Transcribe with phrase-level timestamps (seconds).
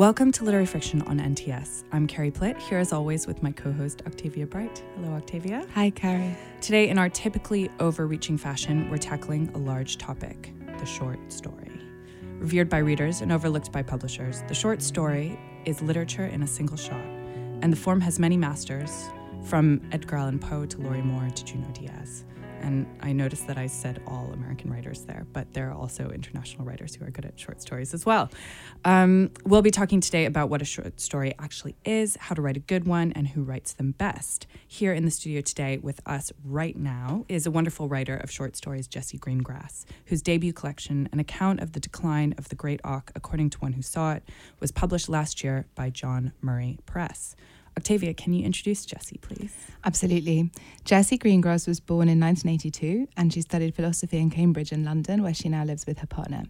[0.00, 1.84] Welcome to Literary Friction on NTS.
[1.92, 4.82] I'm Carrie Plitt, here as always with my co host Octavia Bright.
[4.96, 5.66] Hello, Octavia.
[5.74, 6.34] Hi, Carrie.
[6.62, 11.70] Today, in our typically overreaching fashion, we're tackling a large topic the short story.
[12.38, 16.78] Revered by readers and overlooked by publishers, the short story is literature in a single
[16.78, 17.04] shot,
[17.60, 19.10] and the form has many masters,
[19.44, 22.24] from Edgar Allan Poe to Lorrie Moore to Junot Diaz.
[22.60, 26.64] And I noticed that I said all American writers there, but there are also international
[26.64, 28.30] writers who are good at short stories as well.
[28.84, 32.56] Um, we'll be talking today about what a short story actually is, how to write
[32.56, 34.46] a good one, and who writes them best.
[34.66, 38.56] Here in the studio today with us right now is a wonderful writer of short
[38.56, 43.10] stories, Jessie Greengrass, whose debut collection, An Account of the Decline of the Great Auk
[43.14, 44.28] According to One Who Saw It,
[44.60, 47.34] was published last year by John Murray Press.
[47.76, 49.54] Octavia, can you introduce Jessie, please?
[49.84, 50.50] Absolutely.
[50.84, 55.34] Jessie Greengrass was born in 1982 and she studied philosophy in Cambridge and London, where
[55.34, 56.44] she now lives with her partner.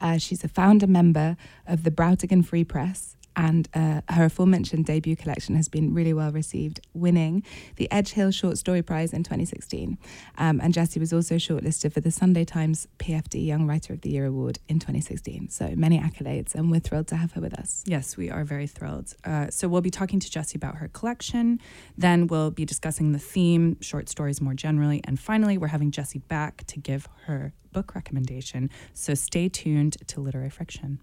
[0.00, 5.16] Uh, she's a founder member of the Brautigan Free Press and uh, her aforementioned debut
[5.16, 7.42] collection has been really well received, winning
[7.76, 9.98] the Edge Hill Short Story Prize in 2016.
[10.38, 14.10] Um, and Jessie was also shortlisted for the Sunday Times PFD Young Writer of the
[14.10, 15.48] Year Award in 2016.
[15.50, 17.82] So many accolades, and we're thrilled to have her with us.
[17.86, 19.14] Yes, we are very thrilled.
[19.24, 21.60] Uh, so we'll be talking to Jessie about her collection.
[21.96, 26.20] Then we'll be discussing the theme, short stories more generally, and finally, we're having Jessie
[26.20, 28.70] back to give her book recommendation.
[28.94, 31.00] So stay tuned to Literary Friction.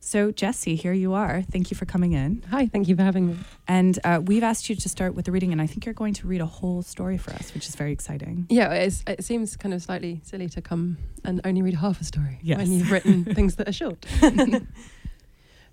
[0.00, 1.42] So, Jessie, here you are.
[1.42, 2.42] Thank you for coming in.
[2.50, 3.36] Hi, thank you for having me.
[3.66, 6.14] And uh, we've asked you to start with the reading, and I think you're going
[6.14, 8.46] to read a whole story for us, which is very exciting.
[8.48, 12.38] Yeah, it seems kind of slightly silly to come and only read half a story
[12.42, 12.58] yes.
[12.58, 14.06] when you've written things that are short.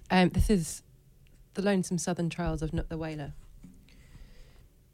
[0.09, 0.81] um, this is
[1.53, 3.33] The Lonesome Southern Trials of Knut the Whaler.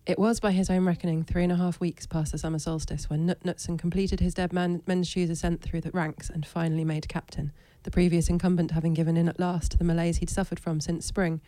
[0.09, 3.11] It was, by his own reckoning, three and a half weeks past the summer solstice
[3.11, 6.83] when Knut Knutson completed his dead man, men's shoes ascent through the ranks and finally
[6.83, 7.51] made captain
[7.83, 11.05] the previous incumbent having given in at last to the malaise he'd suffered from since
[11.05, 11.41] spring.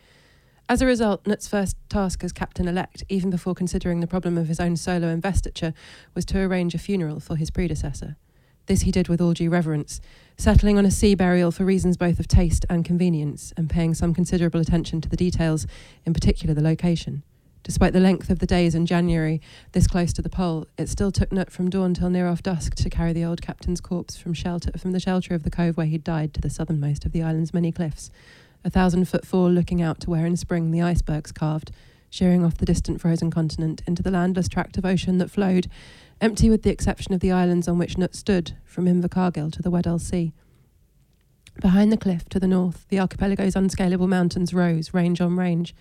[0.69, 4.47] As a result, Knut's first task as captain elect, even before considering the problem of
[4.47, 5.73] his own solo investiture,
[6.13, 8.15] was to arrange a funeral for his predecessor.
[8.67, 10.01] This he did with all due reverence,
[10.37, 14.13] settling on a sea burial for reasons both of taste and convenience, and paying some
[14.13, 15.65] considerable attention to the details,
[16.05, 17.23] in particular the location.
[17.63, 19.39] Despite the length of the days in January,
[19.73, 22.73] this close to the pole, it still took Knut from dawn till near off dusk
[22.75, 25.85] to carry the old captain's corpse from shelter from the shelter of the cove where
[25.85, 28.09] he'd died to the southernmost of the island's many cliffs,
[28.63, 31.71] a thousand foot fall looking out to where in spring the icebergs carved,
[32.09, 35.67] shearing off the distant frozen continent into the landless tract of ocean that flowed,
[36.19, 39.71] empty with the exception of the islands on which Knut stood, from Invercargill to the
[39.71, 40.33] Weddell Sea.
[41.61, 45.75] Behind the cliff to the north, the archipelago's unscalable mountains rose, range on range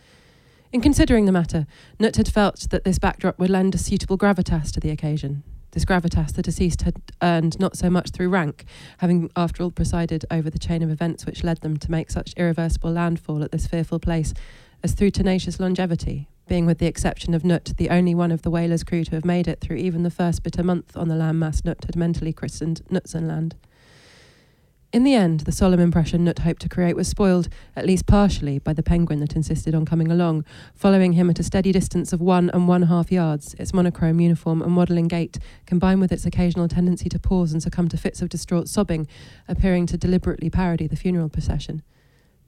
[0.73, 1.67] in considering the matter,
[1.99, 5.43] Knut had felt that this backdrop would lend a suitable gravitas to the occasion.
[5.73, 8.65] This gravitas the deceased had earned not so much through rank,
[8.99, 12.35] having after all presided over the chain of events which led them to make such
[12.37, 14.35] irreversible landfall at this fearful place,
[14.83, 18.51] as through tenacious longevity, being with the exception of Knut the only one of the
[18.51, 21.63] whaler's crew to have made it through even the first bitter month on the landmass
[21.63, 23.53] Knut had mentally christened Knutsenland.
[24.93, 28.59] In the end, the solemn impression Knut hoped to create was spoiled, at least partially,
[28.59, 32.21] by the penguin that insisted on coming along, following him at a steady distance of
[32.21, 36.67] one and one half yards, its monochrome uniform and waddling gait, combined with its occasional
[36.67, 39.07] tendency to pause and succumb to fits of distraught sobbing,
[39.47, 41.83] appearing to deliberately parody the funeral procession.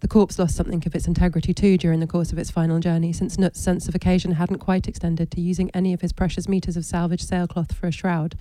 [0.00, 3.12] The corpse lost something of its integrity too during the course of its final journey,
[3.12, 6.76] since Knut's sense of occasion hadn't quite extended to using any of his precious metres
[6.76, 8.34] of salvaged sailcloth for a shroud.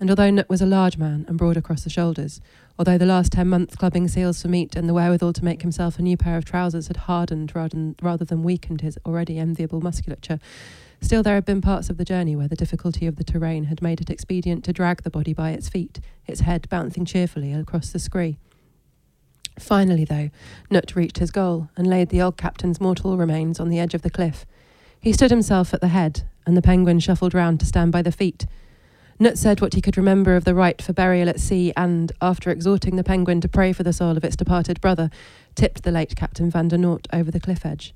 [0.00, 2.40] And although Knut was a large man and broad across the shoulders,
[2.78, 5.98] although the last ten months clubbing seals for meat and the wherewithal to make himself
[5.98, 10.40] a new pair of trousers had hardened rather than weakened his already enviable musculature,
[11.00, 13.82] still there had been parts of the journey where the difficulty of the terrain had
[13.82, 17.90] made it expedient to drag the body by its feet, its head bouncing cheerfully across
[17.90, 18.38] the scree.
[19.58, 20.30] Finally, though,
[20.70, 24.02] Knut reached his goal and laid the old captain's mortal remains on the edge of
[24.02, 24.44] the cliff.
[24.98, 28.10] He stood himself at the head, and the penguin shuffled round to stand by the
[28.10, 28.46] feet,
[29.20, 32.50] Knut said what he could remember of the rite for burial at sea and, after
[32.50, 35.08] exhorting the penguin to pray for the soul of its departed brother,
[35.54, 37.94] tipped the late Captain van der Noort over the cliff edge.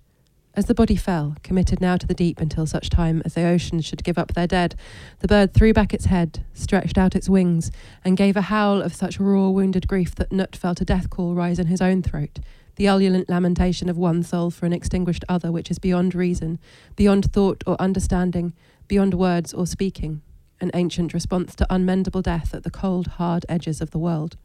[0.55, 3.81] As the body fell, committed now to the deep until such time as the ocean
[3.81, 4.77] should give up their dead,
[5.19, 7.73] the bird threw back its head, stretched out its wings,
[8.05, 11.35] and gave a howl of such raw, wounded grief that Knut felt a death call
[11.35, 12.39] rise in his own throat,
[12.77, 16.61] the ululent lamentation of one soul for an extinguished other which is beyond reason,
[16.95, 18.53] beyond thought or understanding,
[18.87, 20.23] beyond words or speaking
[20.61, 24.37] an ancient response to unmendable death at the cold, hard edges of the world.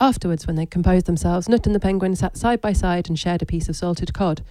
[0.00, 3.42] Afterwards, when they composed themselves, Knut and the penguin sat side by side and shared
[3.42, 4.42] a piece of salted cod.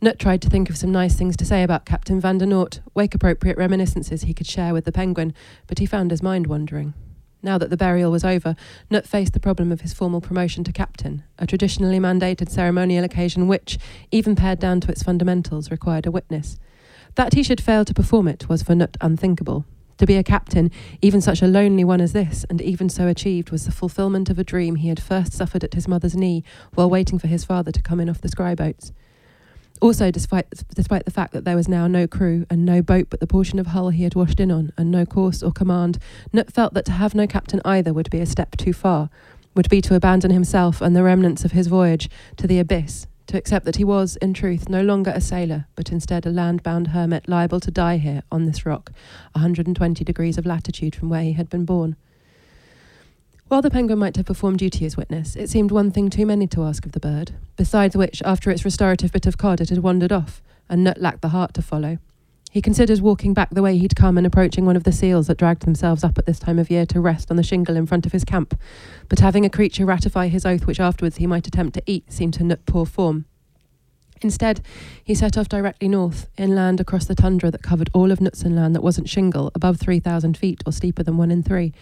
[0.00, 2.80] Knut tried to think of some nice things to say about Captain van der Noort,
[2.92, 5.32] wake appropriate reminiscences he could share with the penguin,
[5.68, 6.94] but he found his mind wandering.
[7.44, 8.56] Now that the burial was over,
[8.90, 13.46] Knut faced the problem of his formal promotion to captain, a traditionally mandated ceremonial occasion
[13.46, 13.78] which,
[14.10, 16.58] even pared down to its fundamentals, required a witness.
[17.14, 19.66] That he should fail to perform it was for Knut unthinkable.
[19.98, 20.70] To be a captain,
[21.02, 24.38] even such a lonely one as this, and even so achieved, was the fulfilment of
[24.38, 26.42] a dream he had first suffered at his mother's knee
[26.74, 28.92] while waiting for his father to come in off the scry boats.
[29.80, 33.20] Also, despite, despite the fact that there was now no crew and no boat but
[33.20, 35.98] the portion of hull he had washed in on, and no course or command,
[36.32, 39.10] Knut felt that to have no captain either would be a step too far,
[39.54, 43.36] would be to abandon himself and the remnants of his voyage to the abyss, to
[43.36, 46.88] accept that he was, in truth, no longer a sailor, but instead a land bound
[46.88, 48.92] hermit liable to die here on this rock,
[49.32, 51.96] 120 degrees of latitude from where he had been born.
[53.48, 56.46] While the penguin might have performed duty as witness, it seemed one thing too many
[56.48, 59.82] to ask of the bird, besides which, after its restorative bit of cod, it had
[59.82, 61.98] wandered off, and Knut lacked the heart to follow.
[62.52, 65.38] He considered walking back the way he'd come and approaching one of the seals that
[65.38, 68.04] dragged themselves up at this time of year to rest on the shingle in front
[68.04, 68.60] of his camp,
[69.08, 72.34] but having a creature ratify his oath which afterwards he might attempt to eat seemed
[72.34, 73.24] to Knut poor form.
[74.20, 74.60] Instead,
[75.02, 78.82] he set off directly north, inland across the tundra that covered all of Knutsenland that
[78.82, 81.72] wasn't shingle, above 3,000 feet or steeper than one in three.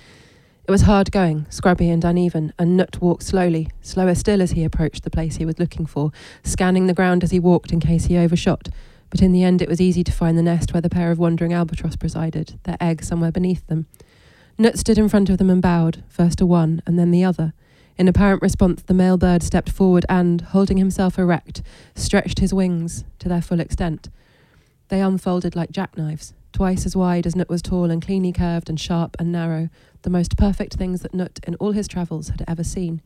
[0.68, 4.62] It was hard going, scrubby and uneven, and Knut walked slowly, slower still as he
[4.62, 6.12] approached the place he was looking for,
[6.44, 8.68] scanning the ground as he walked in case he overshot.
[9.10, 11.18] But in the end, it was easy to find the nest where the pair of
[11.18, 13.86] wandering albatross presided, their egg somewhere beneath them.
[14.58, 17.52] Knut stood in front of them and bowed, first to one and then the other.
[17.98, 21.60] In apparent response, the male bird stepped forward and, holding himself erect,
[21.94, 24.08] stretched his wings to their full extent.
[24.88, 28.78] They unfolded like jackknives, twice as wide as Knut was tall and cleanly curved and
[28.78, 29.68] sharp and narrow,
[30.02, 33.02] the most perfect things that Knut in all his travels had ever seen.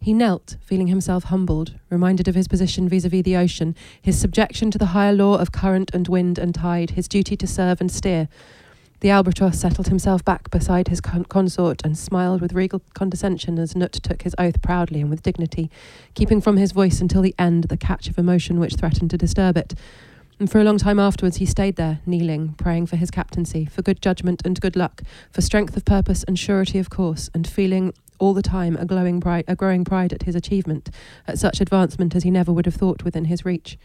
[0.00, 4.18] He knelt, feeling himself humbled, reminded of his position vis a vis the ocean, his
[4.18, 7.80] subjection to the higher law of current and wind and tide, his duty to serve
[7.80, 8.28] and steer.
[9.00, 13.74] The albatross settled himself back beside his con- consort and smiled with regal condescension as
[13.74, 15.70] Knut took his oath proudly and with dignity,
[16.14, 19.56] keeping from his voice until the end the catch of emotion which threatened to disturb
[19.56, 19.74] it.
[20.40, 23.82] And for a long time afterwards, he stayed there, kneeling, praying for his captaincy, for
[23.82, 25.02] good judgment and good luck,
[25.32, 29.20] for strength of purpose and surety of course, and feeling all the time a glowing
[29.20, 30.90] pride, a growing pride at his achievement,
[31.26, 33.78] at such advancement as he never would have thought within his reach.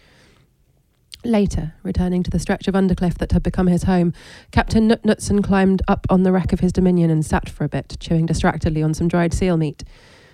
[1.25, 4.13] Later, returning to the stretch of undercliff that had become his home,
[4.51, 7.69] Captain Knut Knutson climbed up on the wreck of his dominion and sat for a
[7.69, 9.83] bit, chewing distractedly on some dried seal meat.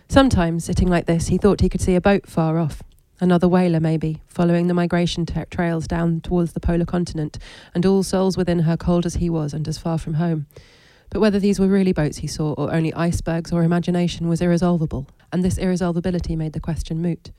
[0.10, 2.82] Sometimes, sitting like this, he thought he could see a boat far off,
[3.20, 7.38] another whaler maybe, following the migration tra- trails down towards the polar continent,
[7.74, 10.46] and all souls within her cold as he was and as far from home.
[11.10, 15.08] But whether these were really boats he saw, or only icebergs or imagination, was irresolvable,
[15.32, 17.32] and this irresolvability made the question moot.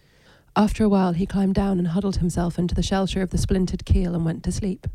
[0.57, 3.85] After a while, he climbed down and huddled himself into the shelter of the splintered
[3.85, 4.87] keel and went to sleep.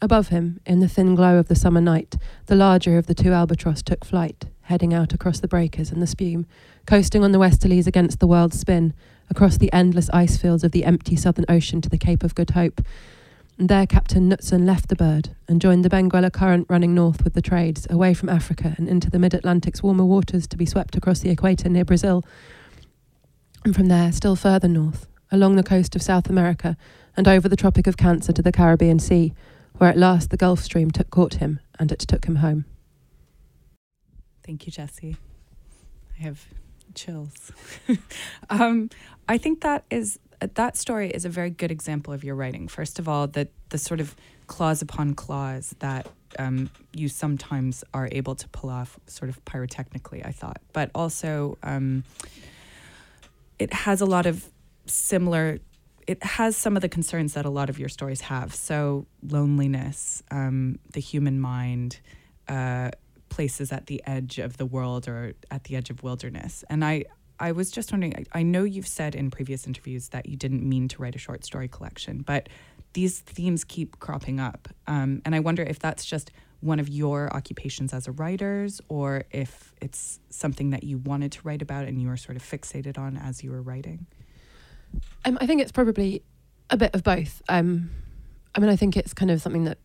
[0.00, 3.32] Above him, in the thin glow of the summer night, the larger of the two
[3.32, 6.46] albatross took flight, heading out across the breakers and the spume,
[6.86, 8.92] coasting on the westerlies against the world's spin,
[9.30, 12.50] across the endless ice fields of the empty southern ocean to the Cape of Good
[12.50, 12.80] Hope.
[13.58, 17.34] And there Captain Knutson left the bird and joined the Benguela current running north with
[17.34, 21.20] the trades, away from Africa and into the mid-Atlantic's warmer waters to be swept across
[21.20, 22.24] the equator near Brazil.
[23.64, 26.76] And from there, still further north, along the coast of South America
[27.16, 29.34] and over the Tropic of Cancer to the Caribbean Sea,
[29.78, 32.64] where at last the Gulf Stream took, caught him and it took him home.
[34.44, 35.16] Thank you, Jessie.
[36.18, 36.46] I have
[36.94, 37.52] chills.
[38.50, 38.88] um,
[39.28, 42.68] I think that is that story is a very good example of your writing.
[42.68, 44.16] First of all, the the sort of
[44.46, 46.08] clause upon clause that
[46.38, 50.24] um, you sometimes are able to pull off, sort of pyrotechnically.
[50.24, 52.04] I thought, but also um,
[53.58, 54.48] it has a lot of
[54.86, 55.58] similar.
[56.06, 58.54] It has some of the concerns that a lot of your stories have.
[58.54, 62.00] So loneliness, um, the human mind.
[62.48, 62.90] Uh,
[63.28, 66.64] places at the edge of the world or at the edge of wilderness.
[66.70, 67.04] And I,
[67.40, 70.62] I was just wondering, I, I know you've said in previous interviews that you didn't
[70.68, 72.48] mean to write a short story collection, but
[72.94, 74.68] these themes keep cropping up.
[74.86, 76.30] Um, and I wonder if that's just
[76.60, 81.40] one of your occupations as a writer's or if it's something that you wanted to
[81.44, 84.06] write about and you were sort of fixated on as you were writing.
[85.24, 86.22] Um, I think it's probably
[86.70, 87.42] a bit of both.
[87.48, 87.90] Um,
[88.54, 89.78] I mean, I think it's kind of something that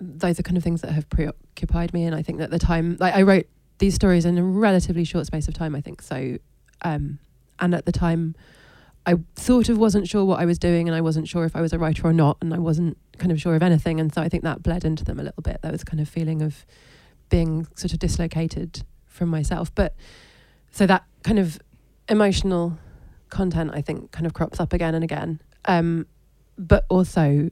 [0.00, 2.96] those are kind of things that have preoccupied me, and I think that the time,
[2.98, 3.46] like I wrote
[3.80, 6.38] these stories in a relatively short space of time, I think so,
[6.82, 7.18] um,
[7.58, 8.36] and at the time,
[9.06, 11.60] I sort of wasn't sure what I was doing, and I wasn't sure if I
[11.60, 14.22] was a writer or not, and I wasn't kind of sure of anything, and so
[14.22, 15.60] I think that bled into them a little bit.
[15.62, 16.64] There was kind of feeling of
[17.30, 19.94] being sort of dislocated from myself, but
[20.70, 21.58] so that kind of
[22.08, 22.78] emotional
[23.30, 26.06] content, I think, kind of crops up again and again, um,
[26.58, 27.50] but also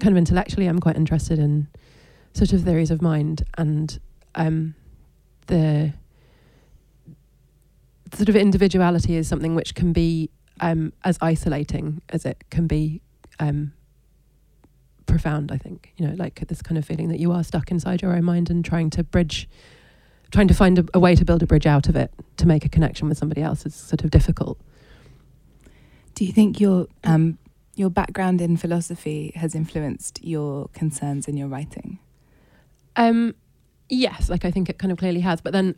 [0.00, 1.68] kind of intellectually, I'm quite interested in
[2.32, 3.98] sort of theories of mind and
[4.34, 4.74] um,
[5.48, 5.92] the
[8.14, 13.00] sort of individuality is something which can be um, as isolating as it can be
[13.38, 13.72] um,
[15.06, 15.52] profound.
[15.52, 18.14] I think you know, like this kind of feeling that you are stuck inside your
[18.14, 19.48] own mind and trying to bridge,
[20.30, 22.64] trying to find a, a way to build a bridge out of it to make
[22.64, 24.58] a connection with somebody else is sort of difficult.
[26.14, 27.38] Do you think your um,
[27.74, 31.98] your background in philosophy has influenced your concerns in your writing?
[32.96, 33.36] Um,
[33.88, 35.40] yes, like I think it kind of clearly has.
[35.40, 35.76] But then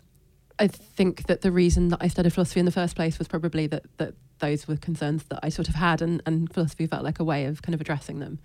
[0.58, 3.66] I think that the reason that I studied philosophy in the first place was probably
[3.68, 7.18] that that those were concerns that I sort of had, and, and philosophy felt like
[7.18, 8.38] a way of kind of addressing them.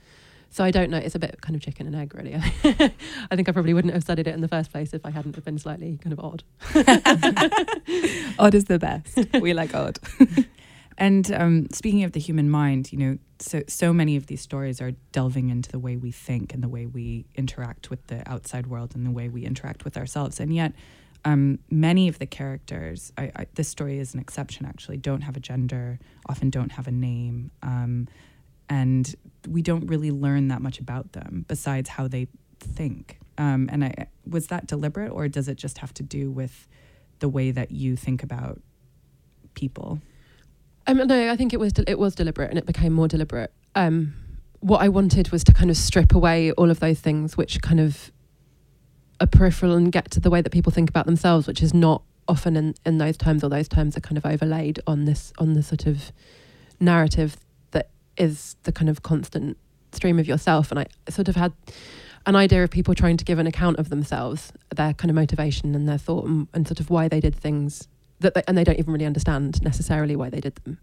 [0.50, 0.98] So I don't know.
[0.98, 2.34] It's a bit kind of chicken and egg, really.
[2.64, 5.44] I think I probably wouldn't have studied it in the first place if I hadn't
[5.44, 6.44] been slightly kind of odd.
[8.40, 9.20] odd is the best.
[9.42, 10.00] We like odd.
[10.98, 14.80] And um, speaking of the human mind, you know, so so many of these stories
[14.82, 18.68] are delving into the way we think and the way we interact with the outside
[18.68, 20.40] world and the way we interact with ourselves.
[20.40, 20.72] And yet,
[21.26, 25.36] um, many of the characters, I, I, this story is an exception actually, don't have
[25.36, 26.00] a gender,
[26.30, 28.08] often don't have a name, um,
[28.70, 29.14] and
[29.48, 32.28] we don't really learn that much about them besides how they
[32.60, 33.20] think.
[33.38, 36.68] Um, and I, was that deliberate, or does it just have to do with
[37.20, 38.62] the way that you think about
[39.56, 40.00] people?
[40.88, 43.52] Um, no, I think it was de- it was deliberate, and it became more deliberate.
[43.74, 44.14] Um,
[44.60, 47.80] what I wanted was to kind of strip away all of those things which kind
[47.80, 48.12] of
[49.20, 52.02] are peripheral and get to the way that people think about themselves, which is not
[52.28, 55.54] often in, in those terms, or those terms are kind of overlaid on this on
[55.54, 56.12] the sort of
[56.80, 57.38] narrative
[57.72, 59.58] that is the kind of constant
[59.92, 60.72] stream of yourself.
[60.72, 61.54] And I sort of had
[62.26, 65.76] an idea of people trying to give an account of themselves, their kind of motivation
[65.76, 67.88] and their thought, and, and sort of why they did things
[68.20, 70.78] that they, and they don't even really understand necessarily why they did them.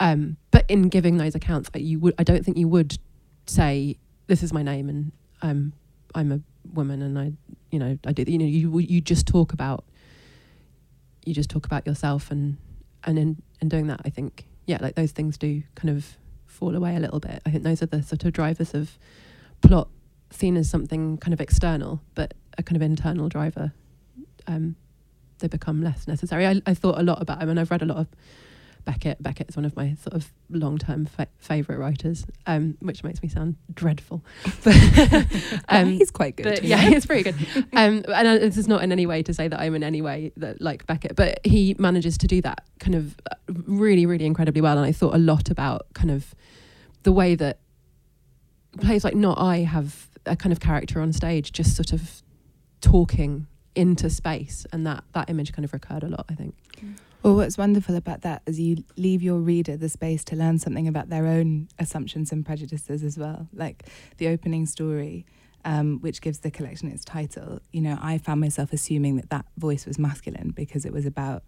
[0.00, 2.98] Um, but in giving those accounts, you would I don't think you would
[3.46, 5.72] say this is my name and I'm
[6.14, 6.40] I'm a
[6.72, 7.32] woman and I
[7.70, 9.84] you know I do you know you you just talk about
[11.24, 12.56] you just talk about yourself and
[13.04, 16.16] and in in doing that I think yeah like those things do kind of
[16.46, 17.42] fall away a little bit.
[17.44, 18.98] I think those are the sort of drivers of
[19.60, 19.88] plot
[20.30, 23.72] seen as something kind of external, but a kind of internal driver.
[24.46, 24.76] Um,
[25.38, 26.46] they become less necessary.
[26.46, 27.40] I, I thought a lot about.
[27.42, 28.08] I and I've read a lot of
[28.84, 29.22] Beckett.
[29.22, 33.28] Beckett is one of my sort of long-term fa- favorite writers, um, which makes me
[33.28, 34.24] sound dreadful.
[34.64, 35.26] But
[35.68, 36.62] um, he's quite good.
[36.62, 37.34] yeah, he's pretty good.
[37.72, 40.00] Um, and uh, this is not in any way to say that I'm in any
[40.00, 44.26] way that like Beckett, but he manages to do that kind of uh, really, really
[44.26, 44.76] incredibly well.
[44.76, 46.34] And I thought a lot about kind of
[47.02, 47.58] the way that
[48.80, 52.22] plays like Not I have a kind of character on stage, just sort of
[52.80, 56.54] talking into space and that that image kind of recurred a lot i think.
[57.22, 60.86] Well what's wonderful about that is you leave your reader the space to learn something
[60.86, 63.48] about their own assumptions and prejudices as well.
[63.54, 63.84] Like
[64.18, 65.24] the opening story
[65.64, 69.46] um, which gives the collection its title you know i found myself assuming that that
[69.56, 71.42] voice was masculine because it was about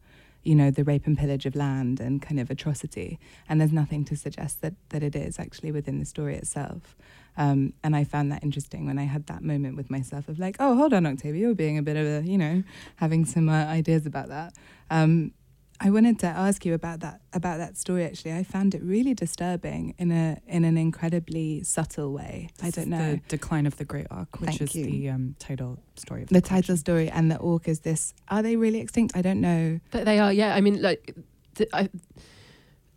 [0.47, 3.19] you know the rape and pillage of land and kind of atrocity.
[3.49, 6.97] And there's nothing to suggest that that it is actually within the story itself
[7.37, 10.57] um, and I found that interesting when I had that moment with myself of like,
[10.59, 12.63] oh, hold on, Octavia, you're being a bit of a, you know,
[12.97, 14.55] having some uh, ideas about that.
[14.91, 15.33] Um,
[15.79, 18.05] I wanted to ask you about that about that story.
[18.05, 22.49] Actually, I found it really disturbing in a in an incredibly subtle way.
[22.59, 24.87] This I don't know the decline of the great auk, which Thank is you.
[24.87, 28.15] the um, title story of the, the title story, and the auk is this.
[28.29, 29.15] Are they really extinct?
[29.17, 29.79] I don't know.
[29.91, 30.33] But they are.
[30.33, 31.15] Yeah, I mean, like,
[31.57, 31.91] th- I,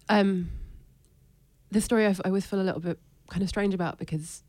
[0.07, 0.49] um,
[1.71, 2.97] the story I, I always feel a little bit
[3.29, 4.43] kind of strange about because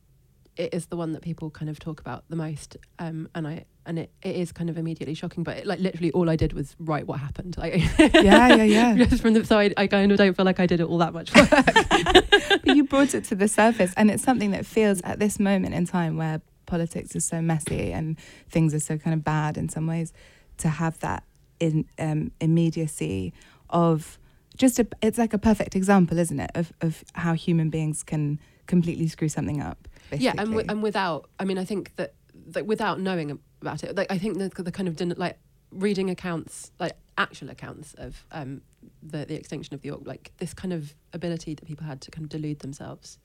[0.57, 3.65] it is the one that people kind of talk about the most um, and i
[3.87, 6.53] and it, it is kind of immediately shocking but it, like literally all i did
[6.53, 7.57] was write what happened.
[7.57, 8.95] Like yeah yeah yeah.
[9.07, 11.13] just from the side I, kind of don't feel like i did it all that
[11.13, 11.49] much work.
[12.65, 15.75] But you brought it to the surface and it's something that feels at this moment
[15.75, 18.19] in time where politics is so messy and
[18.49, 20.13] things are so kind of bad in some ways
[20.59, 21.25] to have that
[21.59, 23.33] in um, immediacy
[23.71, 24.19] of
[24.57, 28.39] just a, it's like a perfect example isn't it of, of how human beings can
[28.75, 30.25] completely screw something up Basically.
[30.25, 32.15] Yeah, and, w- and without, I mean, I think that,
[32.49, 35.39] that without knowing about it, like I think the, the kind of like
[35.71, 38.61] reading accounts, like actual accounts of um,
[39.03, 42.11] the the extinction of the auk, like this kind of ability that people had to
[42.11, 43.19] kind of delude themselves,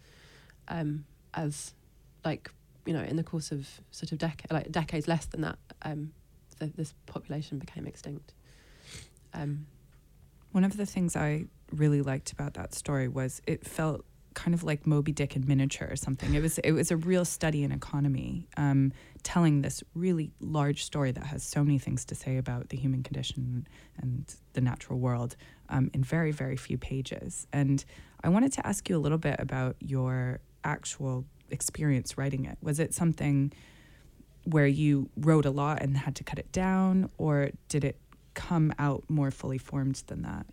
[0.67, 1.73] um, as
[2.23, 2.51] like
[2.85, 6.11] you know in the course of sort of decade like decades less than that, um,
[6.59, 8.33] the, this population became extinct.
[9.33, 9.65] Um,
[10.51, 14.63] One of the things I really liked about that story was it felt kind of
[14.63, 16.35] like Moby Dick in miniature or something.
[16.35, 18.91] It was it was a real study in economy, um,
[19.23, 23.01] telling this really large story that has so many things to say about the human
[23.01, 25.35] condition and the natural world
[25.69, 27.47] um, in very very few pages.
[27.51, 27.83] And
[28.23, 32.57] I wanted to ask you a little bit about your actual experience writing it.
[32.61, 33.51] Was it something?
[34.45, 37.99] where you wrote a lot and had to cut it down, or did it
[38.35, 40.45] come out more fully formed than that?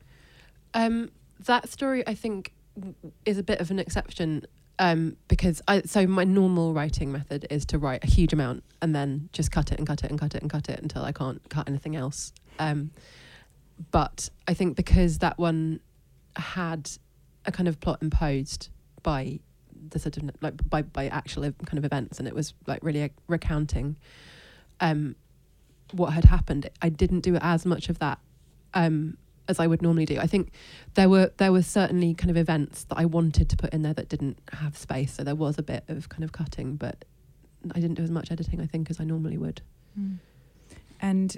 [0.74, 1.10] Um,
[1.40, 2.52] that story, I think,
[3.24, 4.46] is a bit of an exception
[4.78, 5.82] um, because I.
[5.82, 9.70] So my normal writing method is to write a huge amount and then just cut
[9.70, 11.94] it and cut it and cut it and cut it until I can't cut anything
[11.94, 12.32] else.
[12.58, 12.90] Um,
[13.90, 15.80] but I think because that one
[16.36, 16.90] had
[17.44, 18.70] a kind of plot imposed
[19.02, 19.40] by
[19.90, 23.10] the sort of like by by actual kind of events, and it was like really
[23.28, 23.96] recounting
[24.80, 25.16] um,
[25.92, 26.68] what had happened.
[26.80, 28.18] I didn't do as much of that
[28.74, 29.16] um,
[29.48, 30.18] as I would normally do.
[30.18, 30.52] I think
[30.94, 33.94] there were there were certainly kind of events that I wanted to put in there
[33.94, 37.04] that didn't have space, so there was a bit of kind of cutting, but
[37.74, 39.62] I didn't do as much editing, I think, as I normally would.
[41.00, 41.36] And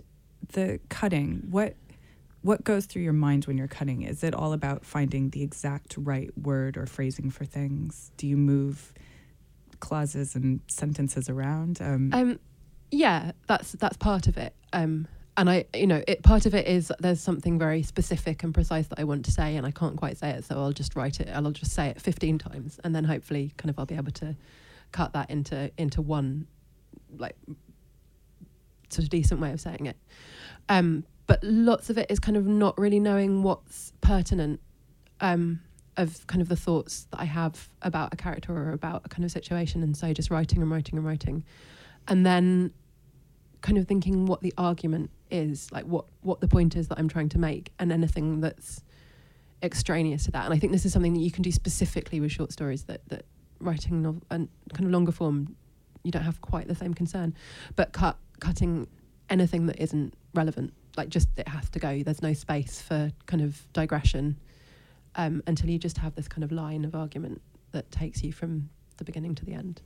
[0.53, 1.75] the cutting, what
[2.43, 4.03] what goes through your mind when you're cutting?
[4.03, 8.11] Is it all about finding the exact right word or phrasing for things?
[8.19, 8.93] Do you move
[9.81, 11.81] clauses and sentences around?
[11.81, 12.39] Um, Um,
[12.91, 14.55] yeah, that's that's part of it.
[14.73, 18.55] Um, and I, you know, it part of it is there's something very specific and
[18.55, 20.95] precise that I want to say, and I can't quite say it, so I'll just
[20.95, 21.29] write it.
[21.33, 24.37] I'll just say it 15 times, and then hopefully, kind of, I'll be able to
[24.93, 26.47] cut that into into one,
[27.17, 27.37] like,
[28.91, 29.97] sort of decent way of saying it.
[30.69, 34.61] Um, but lots of it is kind of not really knowing what's pertinent.
[35.21, 35.61] Um,
[35.97, 39.25] of kind of the thoughts that I have about a character or about a kind
[39.25, 41.45] of situation, and so just writing and writing and writing,
[42.09, 42.73] and then
[43.65, 47.09] kind of thinking what the argument is, like what what the point is that I'm
[47.09, 48.83] trying to make, and anything that's
[49.63, 50.45] extraneous to that.
[50.45, 53.01] And I think this is something that you can do specifically with short stories that
[53.09, 53.25] that
[53.61, 55.57] writing nov- and kind of longer form,
[56.03, 57.35] you don't have quite the same concern,
[57.77, 58.87] but cut cutting
[59.31, 62.03] anything that isn't relevant, like just it has to go.
[62.03, 64.39] There's no space for kind of digression
[65.17, 67.41] um, until you just have this kind of line of argument
[67.73, 69.81] that takes you from the beginning to the end.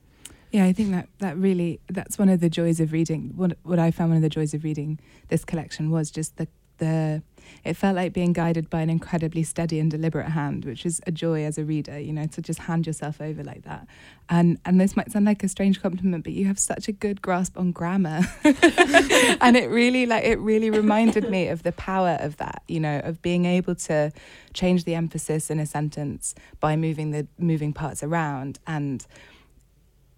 [0.51, 3.33] Yeah, I think that that really that's one of the joys of reading.
[3.37, 6.49] What what I found one of the joys of reading this collection was just the
[6.79, 7.23] the
[7.65, 11.11] it felt like being guided by an incredibly steady and deliberate hand, which is a
[11.11, 13.87] joy as a reader, you know, to just hand yourself over like that.
[14.29, 17.21] And and this might sound like a strange compliment, but you have such a good
[17.21, 18.21] grasp on grammar.
[18.45, 23.01] and it really like it really reminded me of the power of that, you know,
[23.05, 24.13] of being able to
[24.55, 29.07] change the emphasis in a sentence by moving the moving parts around and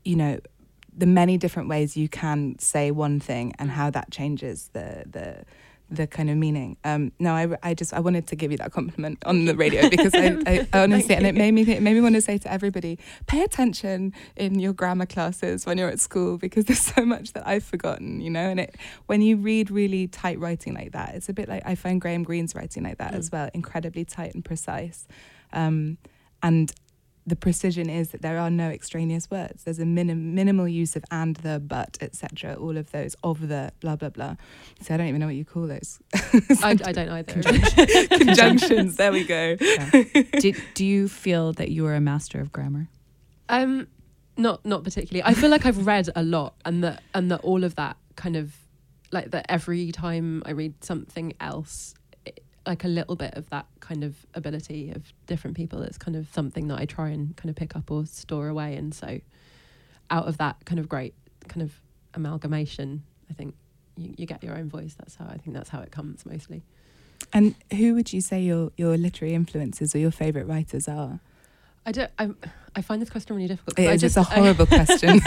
[0.04, 0.38] you know
[0.96, 5.44] the many different ways you can say one thing and how that changes the the
[5.92, 6.76] the kind of meaning.
[6.84, 9.88] Um, no, I, I just I wanted to give you that compliment on the radio
[9.90, 12.38] because I, I, I honestly and it made me it made me want to say
[12.38, 17.04] to everybody, pay attention in your grammar classes when you're at school because there's so
[17.04, 18.48] much that I've forgotten, you know.
[18.48, 21.74] And it when you read really tight writing like that, it's a bit like I
[21.74, 23.18] find Graham Greene's writing like that Mm.
[23.18, 25.08] as well, incredibly tight and precise.
[25.52, 25.98] Um,
[26.40, 26.72] and
[27.26, 29.64] the precision is that there are no extraneous words.
[29.64, 32.54] There's a minim- minimal use of and, the, but, etc.
[32.54, 34.36] All of those of the blah blah blah.
[34.80, 36.00] So I don't even know what you call those
[36.62, 38.08] I, I don't know either.
[38.18, 38.96] conjunctions.
[38.96, 39.56] there we go.
[40.40, 42.88] do, do you feel that you are a master of grammar?
[43.48, 43.86] Um,
[44.36, 45.22] not not particularly.
[45.24, 48.36] I feel like I've read a lot, and that and that all of that kind
[48.36, 48.54] of
[49.12, 51.99] like that every time I read something else, it,
[52.66, 56.28] like a little bit of that kind of ability of different people is kind of
[56.32, 59.20] something that I try and kind of pick up or store away, and so
[60.10, 61.14] out of that kind of great
[61.48, 61.72] kind of
[62.14, 63.54] amalgamation, I think
[63.96, 64.94] you, you get your own voice.
[64.98, 66.62] That's how I think that's how it comes mostly.
[67.32, 71.20] And who would you say your your literary influences or your favourite writers are?
[71.86, 72.10] I don't.
[72.18, 72.30] I
[72.76, 73.78] I find this question really difficult.
[73.78, 75.20] It 'cause I just, it's a horrible question.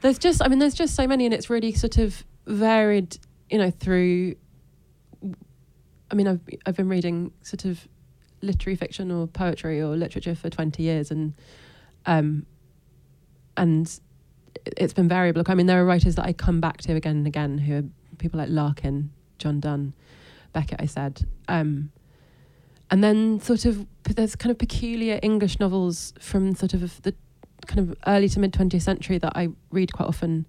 [0.00, 3.18] there's just i mean there's just so many and it's really sort of varied
[3.50, 4.36] you know through
[6.10, 7.86] i mean i've i've been reading sort of
[8.42, 11.34] literary fiction or poetry or literature for 20 years and
[12.06, 12.46] um
[13.56, 14.00] and
[14.64, 17.16] it- it's been variable i mean there are writers that i come back to again
[17.18, 17.84] and again who are
[18.18, 19.92] people like larkin john donne
[20.52, 21.90] beckett i said um
[22.90, 27.14] and then sort of there's kind of peculiar english novels from sort of the
[27.66, 30.46] kind of early to mid 20th century that I read quite often,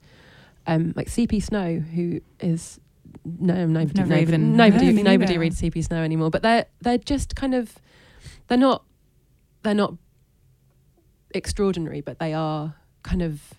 [0.68, 1.42] um, like C.P.
[1.42, 2.80] Snow, who is
[3.26, 5.82] no nobody never nobody, even- nobody, No, me nobody reads C.P.
[5.82, 6.30] Snow anymore.
[6.30, 7.76] But they're they're just kind of
[8.48, 8.84] they're not
[9.64, 9.96] they're not
[11.32, 13.54] extraordinary, but they are kind of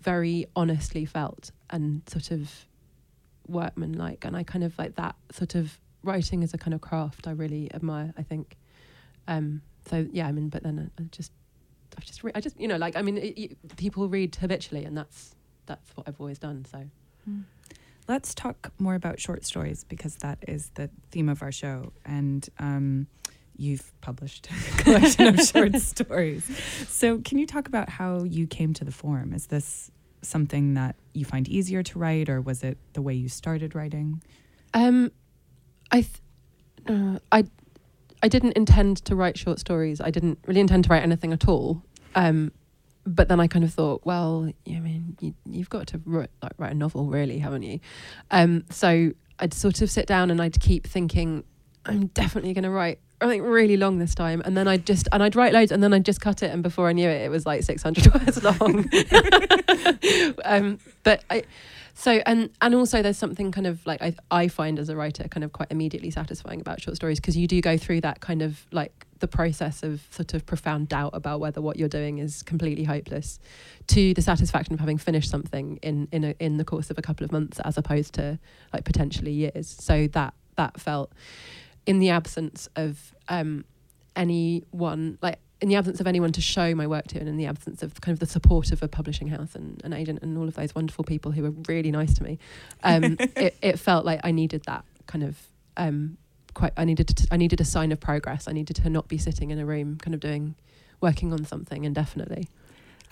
[0.00, 2.66] very honestly felt and sort of
[3.48, 4.24] workmanlike.
[4.24, 7.26] And I kind of like that sort of writing as a kind of craft.
[7.26, 8.12] I really admire.
[8.16, 8.56] I think.
[9.28, 11.32] Um, so yeah, I mean, but then I, I just
[11.96, 14.84] I just, re- I just, you know, like, I mean, it, you, people read habitually,
[14.84, 15.34] and that's
[15.66, 16.64] that's what I've always done.
[16.64, 16.84] So,
[18.12, 21.94] Let's talk more about short stories because that is the theme of our show.
[22.04, 23.06] And um,
[23.56, 26.44] you've published a collection of short stories.
[26.90, 29.32] So, can you talk about how you came to the form?
[29.32, 33.30] Is this something that you find easier to write, or was it the way you
[33.30, 34.22] started writing?
[34.74, 35.10] Um,
[35.90, 36.20] I, th-
[36.86, 37.44] uh, I,
[38.22, 40.02] I didn't intend to write short stories.
[40.02, 41.82] I didn't really intend to write anything at all.
[42.14, 42.52] Um,
[43.04, 46.52] but then I kind of thought, well, I mean, you, you've got to write, like,
[46.58, 47.80] write a novel, really, haven't you?
[48.30, 51.44] Um, so I'd sort of sit down and I'd keep thinking,
[51.84, 55.08] I'm definitely going to write I think really long this time, and then I'd just
[55.12, 57.22] and I'd write loads, and then I'd just cut it, and before I knew it,
[57.22, 58.90] it was like six hundred words long.
[60.44, 61.44] um, but I,
[61.94, 65.28] so and and also there's something kind of like I I find as a writer
[65.28, 68.42] kind of quite immediately satisfying about short stories because you do go through that kind
[68.42, 72.42] of like the process of sort of profound doubt about whether what you're doing is
[72.42, 73.38] completely hopeless,
[73.86, 77.02] to the satisfaction of having finished something in in a, in the course of a
[77.02, 78.38] couple of months as opposed to
[78.72, 79.68] like potentially years.
[79.68, 81.12] So that that felt
[81.86, 83.64] in the absence of um,
[84.16, 87.46] anyone like in the absence of anyone to show my work to and in the
[87.46, 90.48] absence of kind of the support of a publishing house and an agent and all
[90.48, 92.38] of those wonderful people who were really nice to me
[92.82, 95.38] um, it, it felt like I needed that kind of
[95.76, 96.18] um,
[96.52, 99.18] quite I needed to, I needed a sign of progress I needed to not be
[99.18, 100.56] sitting in a room kind of doing
[101.00, 102.48] working on something indefinitely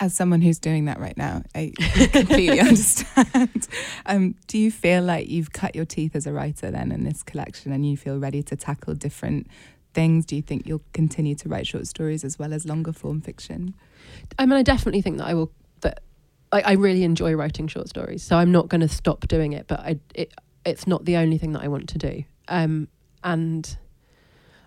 [0.01, 1.73] as someone who's doing that right now, I
[2.11, 3.67] completely understand.
[4.07, 7.21] Um, do you feel like you've cut your teeth as a writer then in this
[7.21, 9.45] collection and you feel ready to tackle different
[9.93, 10.25] things?
[10.25, 13.75] Do you think you'll continue to write short stories as well as longer form fiction?
[14.37, 15.51] I mean, I definitely think that I will.
[15.81, 16.01] That
[16.51, 19.67] I, I really enjoy writing short stories, so I'm not going to stop doing it.
[19.67, 20.33] But I, it,
[20.65, 22.23] it's not the only thing that I want to do.
[22.47, 22.87] Um,
[23.23, 23.77] and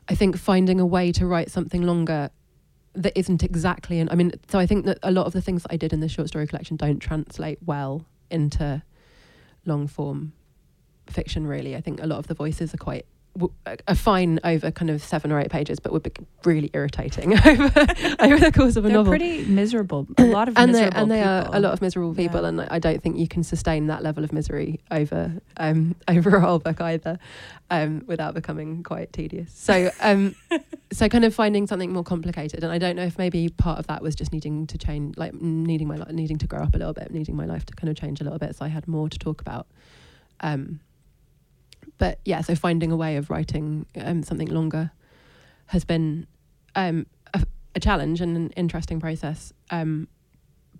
[0.08, 2.30] I think finding a way to write something longer
[2.94, 3.98] that isn't exactly.
[3.98, 5.92] And I mean, so I think that a lot of the things that I did
[5.92, 8.82] in this short story collection don't translate well into
[9.64, 10.32] long form
[11.08, 11.46] fiction.
[11.46, 13.06] Really, I think a lot of the voices are quite
[13.86, 16.12] a fine over kind of seven or eight pages, but would be
[16.44, 17.64] really irritating over
[18.20, 19.10] over the course of a They're novel.
[19.10, 20.06] pretty miserable.
[20.18, 22.48] A lot of and miserable they and they are a lot of miserable people, Yeah.
[22.48, 26.40] and I don't think you can sustain that level of misery over um, over a
[26.40, 27.18] whole book either,
[27.70, 29.52] um, without becoming quite tedious.
[29.52, 30.36] So um,
[30.92, 33.88] so kind of finding something more complicated, and I don't know if maybe part of
[33.88, 36.94] that was just needing to change, like needing my needing to grow up a little
[36.94, 39.08] bit, needing my life to kind of change a little bit, so I had more
[39.08, 39.66] to talk about.
[40.40, 40.80] Um,
[41.98, 44.90] but yeah, so finding a way of writing um, something longer
[45.66, 46.26] has been
[46.74, 49.52] um, a, a challenge and an interesting process.
[49.70, 50.08] Um,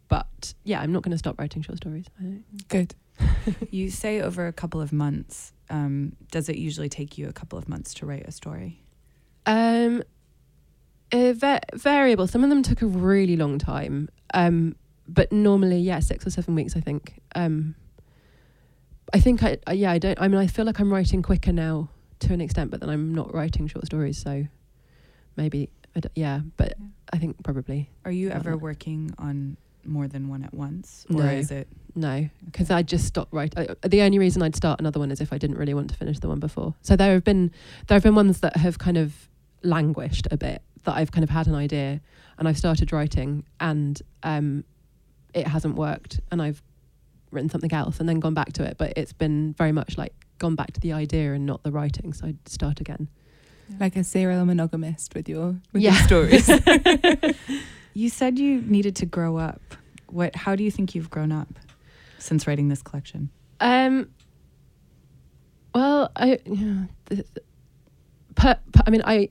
[0.08, 2.06] but yeah, I'm not going to stop writing short stories.
[2.18, 2.94] I don't- Good.
[3.70, 5.52] You say over a couple of months.
[5.70, 8.80] Um, does it usually take you a couple of months to write a story?
[9.46, 10.02] Um,
[11.12, 12.26] uh, va- variable.
[12.26, 14.08] Some of them took a really long time.
[14.32, 16.74] Um, but normally, yeah, six or seven weeks.
[16.76, 17.20] I think.
[17.34, 17.74] Um,
[19.12, 20.20] I think I, I yeah I don't.
[20.20, 21.88] I mean, I feel like I'm writing quicker now
[22.20, 24.18] to an extent, but then I'm not writing short stories.
[24.18, 24.46] So
[25.36, 25.70] maybe
[26.14, 26.86] yeah, but Yeah.
[27.12, 28.58] I think probably Are you ever that.
[28.58, 31.26] working on more than one at once, or No.
[31.28, 31.68] is it?
[31.94, 33.68] no, because I just stopped writing.
[33.82, 36.18] The only reason I'd start another one is if I didn't really want to finish
[36.18, 36.74] the one before.
[36.82, 37.52] So there have been
[37.86, 39.28] there have been ones that have kind of
[39.62, 42.00] languished a bit that I've kind of had an idea
[42.38, 44.64] and I've started writing and um,
[45.32, 46.62] it hasn't worked and I've
[47.34, 48.76] written something else and then gone back to it.
[48.78, 52.12] But it's been very much like gone back to the idea and not the writing.
[52.12, 53.08] So I'd start again.
[53.80, 55.94] Like a serial monogamist with your with Yeah.
[55.94, 56.50] your stories.
[57.96, 59.60] You said you needed to grow up.
[60.08, 60.34] What?
[60.34, 61.48] How do you think you've grown up
[62.18, 63.30] since writing this collection?
[63.60, 64.08] Um.
[65.74, 66.84] Well, I yeah.
[67.06, 67.42] The, the-
[68.34, 69.28] per, per, I mean, I.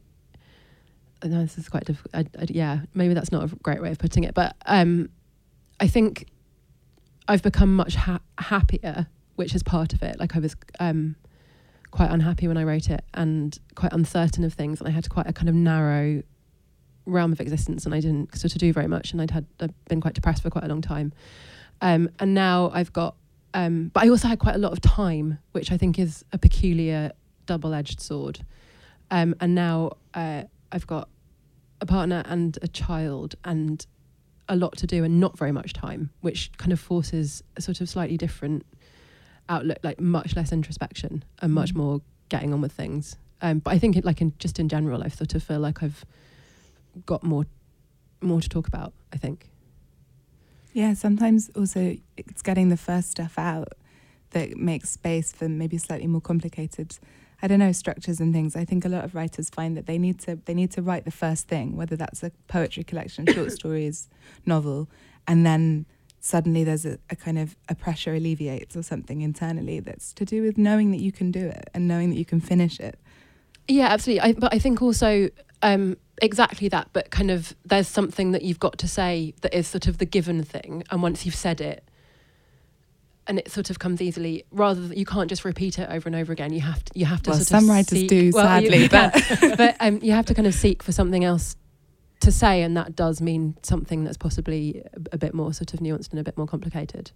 [1.22, 2.14] I know this is quite difficult.
[2.16, 5.10] I, I, yeah, maybe that's not a great way of putting it, but um,
[5.80, 6.28] I think
[7.28, 10.20] I've become much ha- happier, which is part of it.
[10.20, 11.16] Like I was um,
[11.92, 15.28] quite unhappy when I wrote it, and quite uncertain of things, and I had quite
[15.28, 16.24] a kind of narrow
[17.06, 19.74] realm of existence, and I didn't sort of do very much, and I'd had I'd
[19.90, 21.14] been quite depressed for quite a long time,
[21.82, 23.16] um, and now I've got
[23.54, 26.38] um, but I also had quite a lot of time, which I think is a
[26.38, 27.12] peculiar
[27.46, 28.46] double-edged sword.
[29.12, 31.10] Um, and now uh, I've got
[31.80, 33.86] a partner and a child and
[34.50, 37.82] a lot to do and not very much time, which kind of forces a sort
[37.82, 38.66] of slightly different
[39.50, 41.78] outlook, like much less introspection and much Mhm.
[41.78, 43.16] more getting on with things.
[43.42, 45.84] Um, but I think it, like in just in general, I sort of feel like
[45.84, 46.06] I've
[47.06, 47.46] got more
[48.22, 48.94] more to talk about.
[49.12, 49.50] I think.
[50.74, 53.70] Yeah, sometimes also it's getting the first stuff out
[54.32, 56.98] that makes space for maybe slightly more complicated
[57.44, 58.56] I don't know structures and things.
[58.56, 61.04] I think a lot of writers find that they need to they need to write
[61.04, 64.10] the first thing, whether that's a poetry collection, short stories,
[64.46, 64.90] novel,
[65.28, 65.86] and then
[66.22, 70.42] suddenly there's a, a kind of a pressure alleviates or something internally that's to do
[70.42, 72.98] with knowing that you can do it and knowing that you can finish it.
[73.68, 74.22] Yeah, absolutely.
[74.22, 75.30] I, but I think also
[75.62, 76.88] um, exactly that.
[76.94, 80.06] But kind of there's something that you've got to say that is sort of the
[80.06, 81.84] given thing, and once you've said it,
[83.28, 84.46] and it sort of comes easily.
[84.52, 86.54] Rather, than, you can't just repeat it over and over again.
[86.54, 87.00] You have to.
[87.00, 87.32] You have to.
[87.32, 89.14] Well, sort some of writers seek- do, well, sadly, you but
[89.58, 91.56] but um, you have to kind of seek for something else
[92.22, 95.80] to say, and that does mean something that's possibly a, a bit more sort of
[95.80, 97.12] nuanced and a bit more complicated.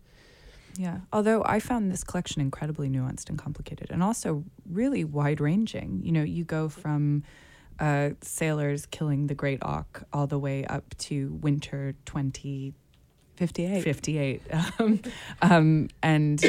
[0.77, 0.99] Yeah.
[1.11, 6.01] Although I found this collection incredibly nuanced and complicated and also really wide ranging.
[6.03, 7.23] You know, you go from
[7.79, 12.75] uh, sailors killing the great auk all the way up to winter 2058.
[13.83, 14.41] 58.
[14.79, 15.01] Um,
[15.41, 16.43] um, and,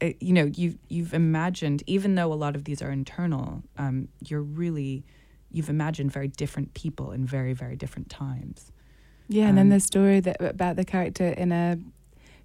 [0.00, 4.08] uh, you know, you've, you've imagined, even though a lot of these are internal, um,
[4.26, 5.04] you're really,
[5.50, 8.72] you've imagined very different people in very, very different times.
[9.28, 11.78] Yeah, and then Um, the story that about the character in a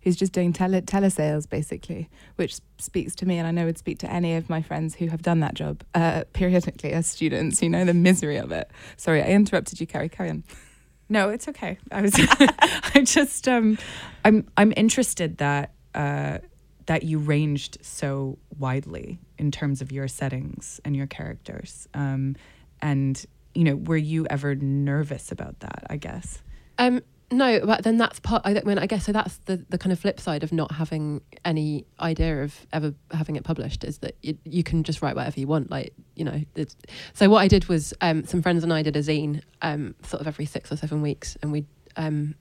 [0.01, 3.99] who's just doing tele telesales basically, which speaks to me, and I know would speak
[3.99, 7.61] to any of my friends who have done that job uh, periodically as students.
[7.61, 8.71] You know the misery of it.
[8.95, 10.07] Sorry, I interrupted you, Carrie.
[10.07, 10.43] Carry on.
[11.09, 11.77] No, it's okay.
[11.91, 12.13] I was
[12.95, 13.77] I just um
[14.25, 16.39] I'm I'm interested that uh
[16.85, 21.87] that you ranged so widely in terms of your settings and your characters.
[21.93, 22.35] Um
[22.81, 26.43] and you know, were you ever nervous about that, I guess?
[26.77, 28.41] Um, no, but then that's part.
[28.45, 29.11] I mean, I guess so.
[29.11, 33.35] That's the, the kind of flip side of not having any idea of ever having
[33.35, 35.69] it published is that you, you can just write whatever you want.
[35.69, 36.41] Like you know,
[37.13, 40.21] so what I did was um, some friends and I did a zine, um, sort
[40.21, 42.35] of every six or seven weeks, and we'd um,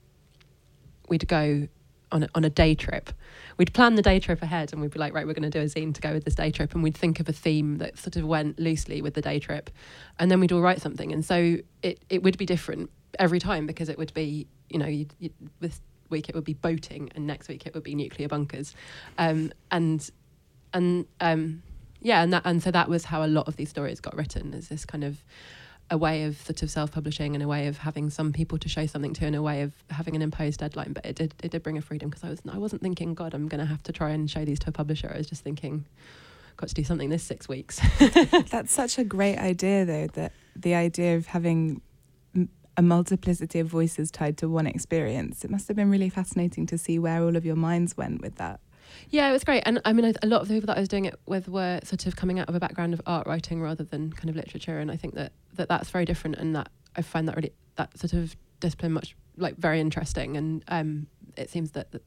[1.09, 1.67] we'd go
[2.13, 3.11] on a, on a day trip.
[3.57, 5.59] We'd plan the day trip ahead, and we'd be like, right, we're going to do
[5.59, 7.97] a zine to go with this day trip, and we'd think of a theme that
[7.97, 9.69] sort of went loosely with the day trip,
[10.17, 13.65] and then we'd all write something, and so it it would be different every time
[13.65, 17.27] because it would be you know you, you, this week it would be boating, and
[17.27, 18.75] next week it would be nuclear bunkers,
[19.17, 20.09] um, and
[20.73, 21.63] and um,
[22.01, 24.53] yeah, and that and so that was how a lot of these stories got written.
[24.53, 25.23] Is this kind of
[25.89, 28.85] a way of sort of self-publishing and a way of having some people to show
[28.85, 31.63] something to and a way of having an imposed deadline but it did it did
[31.63, 33.93] bring a freedom because I was I wasn't thinking god I'm going to have to
[33.93, 35.85] try and show these to a publisher I was just thinking
[36.57, 37.79] got to do something this 6 weeks
[38.49, 40.07] That's such a great idea, though.
[40.07, 41.81] That the idea of having
[42.77, 45.43] a multiplicity of voices tied to one experience.
[45.43, 48.35] It must have been really fascinating to see where all of your minds went with
[48.35, 48.59] that.
[49.09, 50.87] yeah it was great and I mean a lot of the people that I was
[50.87, 53.83] doing it with were sort of coming out of a background of art writing rather
[53.83, 57.01] than kind of literature and I think that, that that's very different and that I
[57.01, 61.71] find that really that sort of discipline much like very interesting and um it seems
[61.71, 62.03] that, that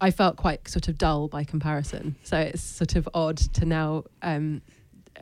[0.00, 4.04] I felt quite sort of dull by comparison so it's sort of odd to now
[4.22, 4.62] um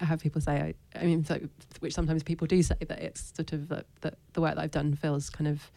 [0.00, 1.38] have people say I, I mean so
[1.80, 4.70] which sometimes people do say that it's sort of that, that the work that I've
[4.70, 5.70] done feels kind of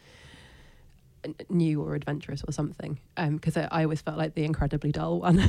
[1.48, 5.42] new or adventurous or something because I, I always felt like the incredibly dull one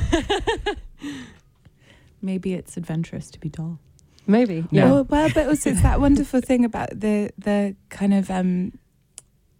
[2.22, 3.78] Maybe it's adventurous to be dull.
[4.26, 4.90] maybe Yeah.
[4.90, 8.78] Well, well, but also it's that wonderful thing about the the kind of um,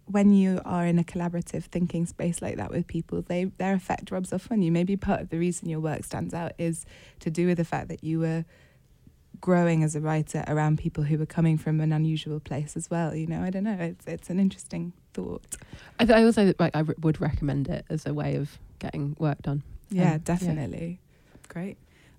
[0.05, 4.11] when you are in a collaborative thinking space like that with people, they their effect
[4.11, 4.71] rubs off on you.
[4.71, 6.85] Maybe part of the reason your work stands out is
[7.21, 8.45] to do with the fact that you were
[9.41, 13.13] growing as a writer around people who were coming from an unusual place as well.
[13.15, 13.77] You know, I don't know.
[13.79, 15.43] It's it's an interesting thought.
[15.99, 19.15] I, th- I also like I r- would recommend it as a way of getting
[19.19, 20.17] work done Yeah, Um, yeah.
[20.23, 20.99] definitely.
[21.49, 21.77] Great.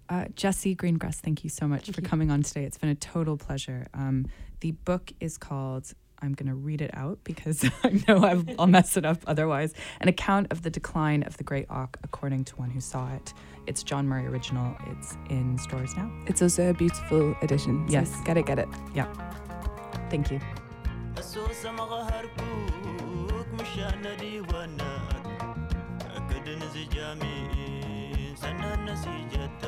[0.09, 2.07] Uh, Jessie Greengrass, thank you so much Thank for you.
[2.09, 2.65] coming on today.
[2.65, 3.87] It's been a total pleasure.
[3.95, 4.27] Um,
[4.61, 8.66] the book is called, I'm going to read it out because I know I've, I'll
[8.66, 12.56] mess it up otherwise An Account of the Decline of the Great Auk According to
[12.56, 13.34] One Who Saw It.
[13.68, 14.76] It's John Murray original.
[14.92, 16.10] It's in stores now.
[16.26, 17.86] It's also a beautiful edition.
[17.88, 18.10] so Yes.
[18.26, 18.68] get it, get it.
[20.10, 20.40] Thank you.
[21.18, 24.82] السوسة مغهركوك مشان ديوانك
[26.16, 27.48] أكد نزجامي
[28.36, 29.64] سنة نسيجت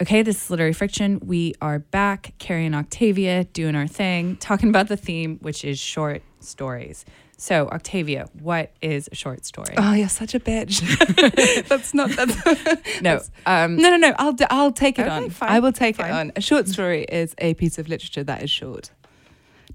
[0.00, 1.20] Okay, this is Literary Friction.
[1.24, 5.78] We are back, Carrie and Octavia doing our thing, talking about the theme, which is
[5.78, 7.06] short stories.
[7.38, 9.74] So, Octavia, what is a short story?
[9.78, 10.82] Oh, you're such a bitch.
[11.68, 12.10] that's not.
[12.10, 14.14] That's, no, um, No, no, no.
[14.18, 15.30] I'll d- I'll take it Okay, on.
[15.30, 16.10] fine, I will take fine.
[16.10, 16.32] it on.
[16.36, 18.90] A short story is a piece of literature that is short.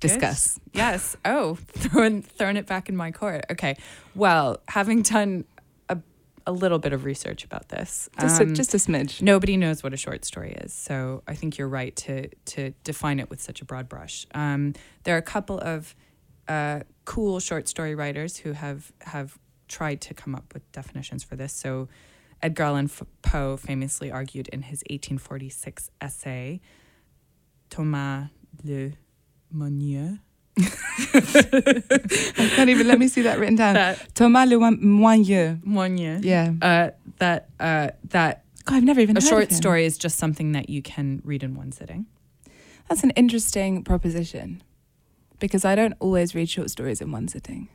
[0.02, 0.60] Discuss.
[0.74, 1.16] Yes.
[1.24, 3.46] Oh, throwing throwing it back in my court.
[3.52, 3.78] Okay.
[4.16, 5.46] Well, having done
[5.90, 5.98] a
[6.46, 9.22] a little bit of research about this, Just um, a, just a smidge.
[9.22, 10.74] nobody knows what a short story is.
[10.74, 14.26] So I think you're right to to define it with such a broad brush.
[14.34, 15.96] Um, there are a couple of
[16.48, 19.38] uh, cool short story writers who have have
[19.68, 21.54] tried to come up with definitions for this.
[21.54, 21.88] So
[22.42, 22.90] Edgar Allan
[23.22, 26.60] Poe famously argued in his 1846 essay,
[27.70, 28.30] Thomas
[28.64, 28.92] Le
[29.54, 30.20] Monnier.
[30.58, 30.64] I
[32.56, 33.74] can't even let me see that written down.
[33.76, 35.60] that Thomas Le Moynier.
[35.64, 36.20] Monnier.
[36.22, 36.54] Yeah.
[36.62, 40.70] uh, that uh, that God, I've never even A short story is just something that
[40.70, 42.06] you can read in one sitting.
[42.90, 44.62] That's an interesting proposition
[45.40, 47.70] because I don't always read short stories in one sitting.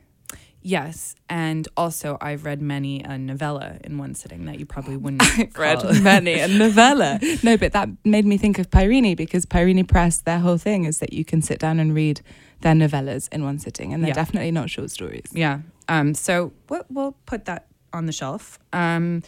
[0.67, 5.23] Yes, and also I've read many a novella in one sitting that you probably wouldn't
[5.57, 7.19] read call- many a novella.
[7.43, 10.99] no, but that made me think of Peirene because Peirene Press, their whole thing is
[10.99, 12.19] that you can sit down and read
[12.61, 14.13] their novellas in one sitting, and they're Yeah.
[14.23, 15.29] definitely not short stories.
[15.31, 15.59] Yeah.
[15.87, 18.59] Um, so we'll, we'll put that on the shelf.
[18.73, 19.23] Um,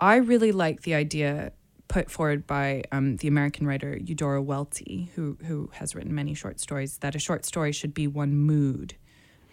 [0.00, 1.52] I really like the idea
[1.86, 6.58] put forward by um, the American writer Eudora Welty, who who has written many short
[6.58, 8.96] stories, that a short story should be one mood.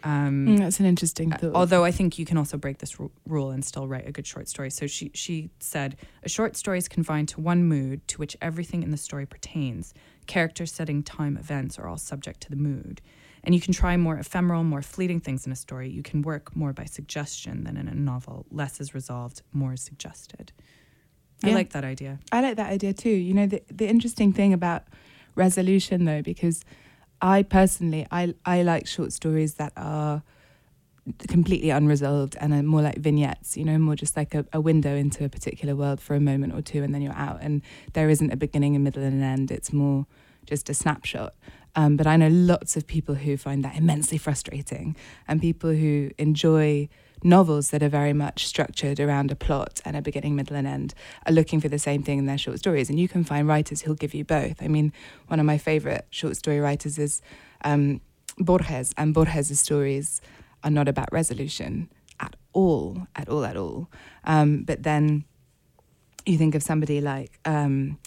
[0.04, 1.56] Um, Mm, that's an interesting Uh, thought.
[1.56, 4.28] Although I think you can also break this ru- rule and still write a good
[4.28, 4.70] short story.
[4.70, 8.84] So she she said a short story is confined to one mood to which everything
[8.84, 9.94] in the story pertains.
[10.28, 13.02] Character, setting, time, events are all subject to the mood.
[13.46, 15.90] And you can try more ephemeral, more fleeting things in a story.
[15.90, 18.46] You can work more by suggestion than in a novel.
[18.52, 20.52] Less is resolved, more is suggested.
[21.44, 22.20] I like that idea.
[22.32, 23.10] I like that idea too.
[23.10, 24.84] You know, the the interesting thing about
[25.36, 26.64] resolution though, because
[27.24, 30.22] I personally I I like short stories that are
[31.28, 34.96] completely unresolved and are more like vignettes, you know, more just like a, a window
[34.96, 37.62] into a particular world for a moment or two and then you're out and
[37.94, 39.52] there isn't a beginning, a middle and an end.
[39.52, 40.06] It's more
[40.46, 41.34] just a snapshot.
[41.76, 44.96] Um, but I know lots of people who find that immensely frustrating
[45.28, 46.90] and people who enjoy
[47.24, 50.94] novels that are very much structured around a plot and a beginning, middle, and end
[51.26, 52.90] are looking for the same thing in their short stories.
[52.90, 54.62] And you can find writers who'll give you both.
[54.62, 54.92] I mean,
[55.28, 57.22] one of my favorite short story writers is
[57.64, 58.02] um,
[58.38, 60.22] Borges, and Borges' stories
[60.64, 63.90] are not about resolution at all, at all, at all.
[64.24, 65.26] Um, but then
[66.26, 68.00] you think of somebody like, um,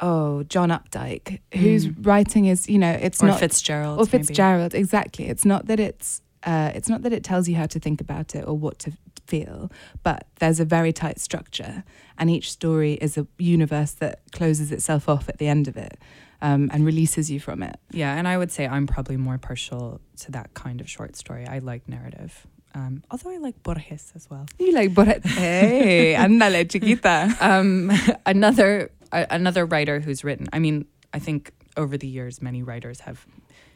[0.00, 2.06] oh, John Updike, whose Mm.
[2.06, 3.98] writing is, you know, it's or not Fitzgerald.
[3.98, 4.18] or maybe.
[4.26, 5.26] Fitzgerald, exactly.
[5.28, 8.34] It's not that it's uh, it's not that it tells you how to think about
[8.34, 8.92] it or what to
[9.26, 9.70] feel,
[10.02, 11.84] but there's a very tight structure,
[12.18, 15.98] and each story is a universe that closes itself off at the end of it
[16.40, 17.76] um, and releases you from it.
[17.92, 21.46] Yeah, and I would say I'm probably more partial to that kind of short story.
[21.46, 22.46] I like narrative.
[22.74, 24.46] Um, although I like Borges as well.
[24.58, 27.36] You like, but hey, andale, chiquita.
[27.40, 27.92] um,
[28.26, 30.48] another another writer who's written.
[30.52, 33.26] I mean, I think over the years, many writers have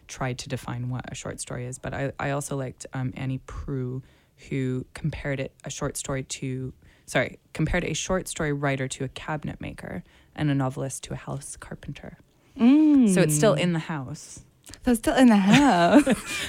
[0.09, 1.79] tried to define what a short story is.
[1.79, 4.03] But I, I also liked um, Annie Proulx,
[4.49, 6.73] who compared it a short story to
[7.07, 10.03] sorry compared a short story writer to a cabinet maker
[10.35, 12.19] and a novelist to a house carpenter.
[12.59, 13.13] Mm.
[13.15, 14.41] So it's still in the house.
[14.85, 16.05] So it's still in the house.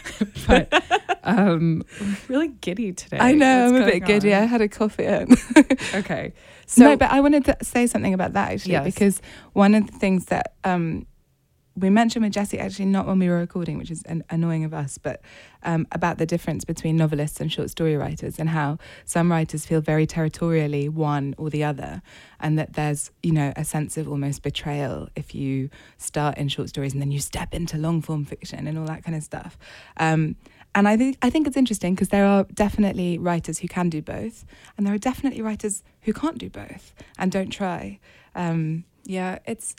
[0.47, 0.83] but
[1.23, 1.83] um,
[2.27, 3.17] really giddy today.
[3.19, 4.33] I know, What's I'm a bit going giddy.
[4.33, 5.05] I had a coffee.
[5.05, 5.35] In.
[5.93, 6.33] Okay,
[6.65, 8.85] So, so no, but I wanted to say something about that actually, Yes.
[8.85, 9.21] because
[9.53, 11.05] one of the things that um,
[11.77, 14.73] we mentioned with Jessie actually not when we were recording, which is an- annoying of
[14.73, 15.21] us, but
[15.63, 19.81] um, about the difference between novelists and short story writers and how some writers feel
[19.81, 22.01] very territorially one or the other,
[22.39, 26.69] and that there's you know a sense of almost betrayal if you start in short
[26.69, 29.57] stories and then you step into long form fiction and all that kind of stuff.
[29.97, 30.35] Um,
[30.73, 34.01] and I think I think it's interesting because there are definitely writers who can do
[34.01, 37.99] both, and there are definitely writers who can't do both and don't try.
[38.35, 39.73] Um, Yeah, it's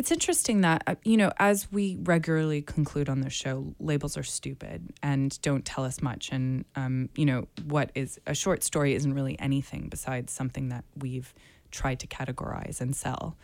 [0.00, 4.22] it's interesting that uh, you know as we regularly conclude on this show, labels are
[4.22, 6.30] stupid and don't tell us much.
[6.32, 10.84] And um, you know what is a short story isn't really anything besides something that
[10.96, 11.34] we've
[11.70, 13.36] tried to categorize and sell.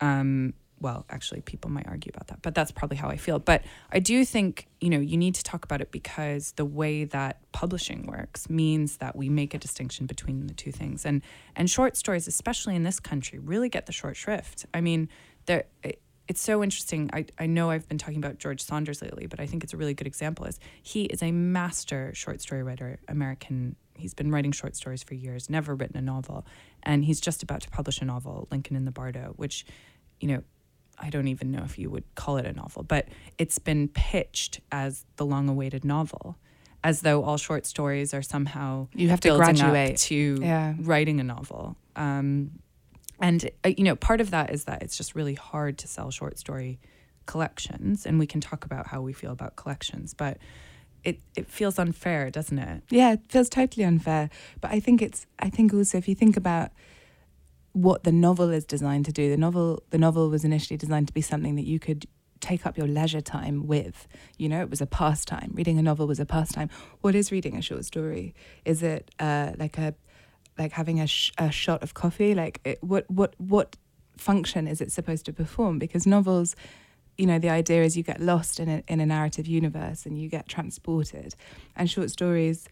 [0.00, 3.40] Um, well, actually, people might argue about that, but that's probably how I feel.
[3.40, 7.02] But I do think you know you need to talk about it because the way
[7.06, 11.22] that publishing works means that we make a distinction between the two things, and
[11.56, 14.64] and short stories, especially in this country, really get the short shrift.
[14.72, 15.08] I mean,
[15.46, 15.64] there.
[16.26, 17.10] It, it's so interesting.
[17.12, 19.76] I, I know I've been talking about George Saunders lately, but I think it's a
[19.76, 20.46] really good example.
[20.46, 23.76] Is he is a master short story writer, American.
[23.96, 26.44] He's been writing short stories for years, never written a novel,
[26.82, 29.64] and he's just about to publish a novel, Lincoln in the Bardo, which,
[30.20, 30.42] you know,
[30.98, 33.08] I don't even know if you would call it a novel, but
[33.38, 36.36] it's been pitched as the long-awaited novel,
[36.82, 39.96] as though all short stories are somehow you have to graduate.
[39.98, 40.74] to Yeah.
[40.80, 41.76] writing a novel.
[41.96, 42.50] Um,
[43.20, 46.10] and uh, you know, part of that is that it's just really hard to sell
[46.10, 46.78] short story
[47.26, 50.38] collections, and we can talk about how we feel about collections, but
[51.04, 52.82] it it feels unfair, doesn't it?
[52.90, 54.30] Yeah, it feels totally unfair.
[54.60, 56.72] But I think it's I think also if you think about
[57.72, 61.14] what the novel is designed to do, the novel the novel was initially designed to
[61.14, 62.06] be something that you could
[62.40, 64.06] take up your leisure time with.
[64.36, 65.52] You know, it was a pastime.
[65.54, 66.68] Reading a novel was a pastime.
[67.00, 68.34] What is reading a short story?
[68.64, 69.94] Is it uh, like a
[70.58, 72.34] like having a, sh- a shot of coffee?
[72.34, 73.76] Like it, what what what
[74.16, 75.78] function is it supposed to perform?
[75.78, 76.54] Because novels
[77.16, 80.20] you know the idea is you get lost in a, in a narrative universe and
[80.20, 81.36] you get transported
[81.76, 82.68] and short stories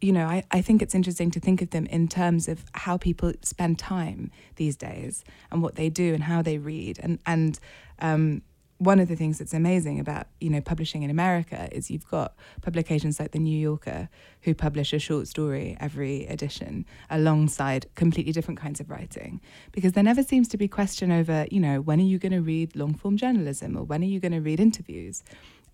[0.00, 2.96] you know, I, I think it's interesting to think of them in terms of how
[2.96, 6.98] people spend time these days and what they do and how they read.
[7.02, 7.58] And, and
[7.98, 8.42] um,
[8.80, 12.34] one of the things that's amazing about, you know, publishing in America is you've got
[12.62, 14.08] publications like The New Yorker
[14.40, 19.42] who publish a short story every edition alongside completely different kinds of writing.
[19.70, 22.40] Because there never seems to be question over, you know, when are you going to
[22.40, 25.22] read long form journalism or when are you going to read interviews?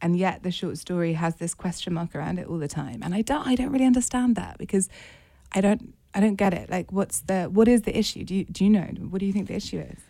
[0.02, 3.00] and yet the short story has this question mark around it all the time.
[3.02, 4.90] And i don't i don't really understand that because
[5.52, 6.68] i don't i don't get it.
[6.68, 8.22] Like what's the what is the issue?
[8.22, 8.88] Do you do you know?
[9.08, 10.00] What do you think the issue is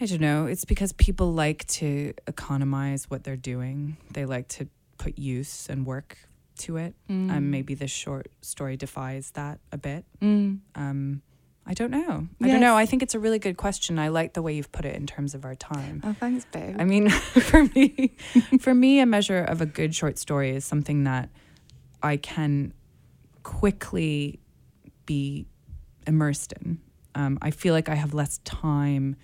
[0.00, 0.46] I don't know.
[0.46, 3.96] It's because people like to economize what they're doing.
[4.12, 4.68] They like to
[4.98, 6.18] put use and work
[6.58, 6.94] to it.
[7.08, 7.30] Mm.
[7.30, 10.04] And maybe this short story defies that a bit.
[10.20, 10.58] mm.
[10.74, 11.22] Um,
[11.68, 12.28] I don't know.
[12.40, 12.76] I don't know.
[12.76, 13.98] I think it's a really good question.
[13.98, 16.00] I like the way you've put it in terms of our time.
[16.04, 18.16] oh thanks babe I mean, for me,
[18.60, 21.28] for me, a measure of a good short story is something that
[22.04, 22.72] I can
[23.42, 24.38] quickly
[25.06, 25.46] be
[26.06, 26.78] immersed in.
[27.16, 29.16] Um, I feel like I have less time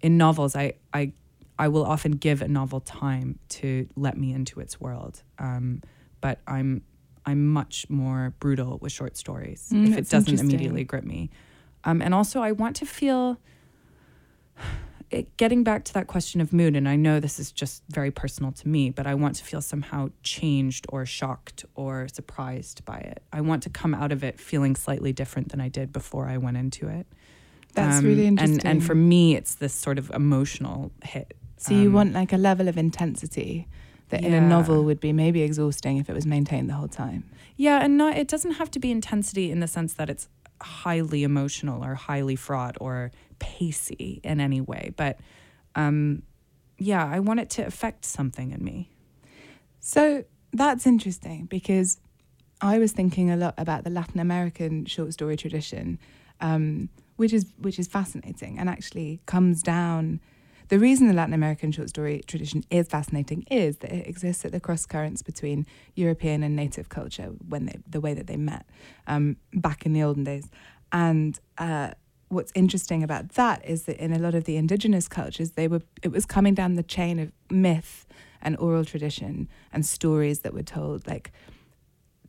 [0.00, 0.54] in novels.
[0.56, 1.12] I, I,
[1.58, 5.22] I will often give a novel time to let me into its world.
[5.38, 5.82] Um,
[6.20, 6.82] but I'm,
[7.26, 11.30] I'm much more brutal with short stories Mm, if it doesn't immediately grip me.
[11.84, 13.38] Um, and also, I want to feel
[15.10, 18.10] it, getting back to that question of mood, and I know this is just very
[18.10, 22.98] personal to me, but I want to feel somehow changed or shocked or surprised by
[22.98, 23.22] it.
[23.32, 26.36] I want to come out of it feeling slightly different than I did before I
[26.36, 27.06] went into it.
[27.78, 31.34] That's Um, really interesting And, for me, it's this sort of emotional hit.
[31.56, 33.66] so you um, want like a level of intensity
[34.10, 37.22] that in a novel would be maybe exhausting if it was maintained the whole time
[37.56, 40.28] Yeah, and not it doesn't have to be intensity in the sense that it's
[40.84, 45.14] highly emotional or highly fraught or pacey in any way, but
[45.74, 46.22] um,
[46.78, 48.90] yeah, I want it to affect something in me.
[49.80, 51.98] So that's interesting because
[52.60, 55.98] I was thinking a lot about the Latin American short story tradition,
[56.40, 56.88] um,
[57.18, 60.20] which is which is fascinating and actually comes down.
[60.68, 64.52] The reason the Latin American short story tradition is fascinating is that it exists at
[64.52, 68.66] the cross currents between European and native culture when they, the way that they met
[69.06, 70.48] um, back in the olden days,
[70.92, 71.90] and uh,
[72.28, 75.82] what's interesting about that is that in a lot of the indigenous cultures, they were
[76.02, 78.06] it was coming down the chain of myth
[78.40, 81.32] and oral tradition and stories that were told, like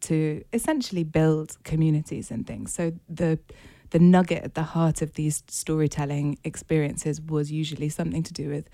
[0.01, 2.73] to essentially build communities and things.
[2.73, 3.37] So the
[3.91, 8.69] the nugget at the heart of these storytelling experiences was usually something to do with,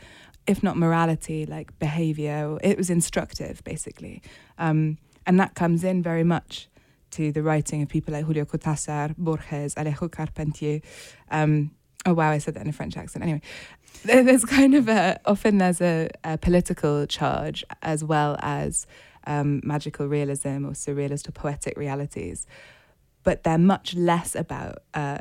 [0.47, 2.57] if not morality, like behavior.
[2.61, 4.21] It was instructive, basically,
[4.57, 6.69] um, and that comes in very much
[7.11, 10.81] to the writing of people like Julio Cortázar, Borges, Alejo Carpentier.
[11.31, 11.71] Um,
[12.05, 13.23] oh wow, I said that in a French accent.
[13.23, 13.41] Anyway,
[14.03, 18.85] there's kind of a often there's a, a political charge as well as
[19.27, 22.45] um, magical realism or surrealist or poetic realities,
[23.25, 25.17] but they're much less about uh,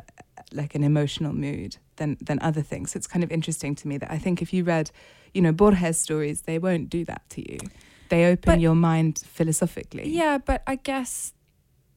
[0.53, 2.91] like an emotional mood than than other things.
[2.91, 4.91] So it's kind of interesting to me that I think if you read,
[5.33, 7.57] you know, Borges stories, they won't do that to you.
[8.09, 10.07] They open But- your mind philosophically.
[10.09, 11.33] Yeah, but I guess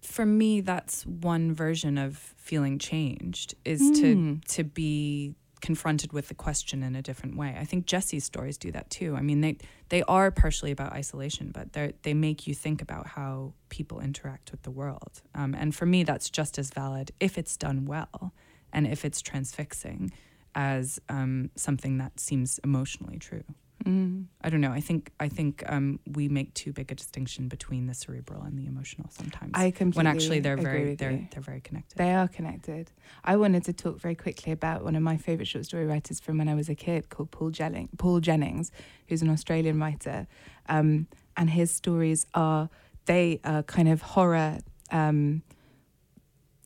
[0.02, 4.44] for me, that's one version of feeling changed is to Mm.
[4.56, 7.56] to be confronted with the question in a different way.
[7.58, 9.16] I think Jessie's stories do that too.
[9.16, 9.56] I mean, they
[9.88, 14.50] they are partially about isolation, but they they make you think about how people interact
[14.50, 15.22] with the world.
[15.34, 18.32] Um, and for me, that's just as valid if it's done well
[18.72, 20.12] and if it's transfixing
[20.54, 23.44] as um, something that seems emotionally true.
[23.84, 24.26] Mm.
[24.42, 24.72] I don't know.
[24.72, 28.58] I think I think um, we make too big a distinction between the cerebral and
[28.58, 29.52] the emotional sometimes.
[29.54, 31.28] I completely when actually they're very they're you.
[31.30, 31.96] they're very connected.
[31.96, 32.90] They are connected.
[33.24, 36.38] I wanted to talk very quickly about one of my favourite short story writers from
[36.38, 38.72] when I was a kid called Paul, Jelling, Paul Jennings,
[39.06, 40.26] who's an Australian writer.
[40.68, 41.06] Um,
[41.36, 42.68] and his stories are,
[43.06, 44.58] they are kind of horror,
[44.90, 45.42] um,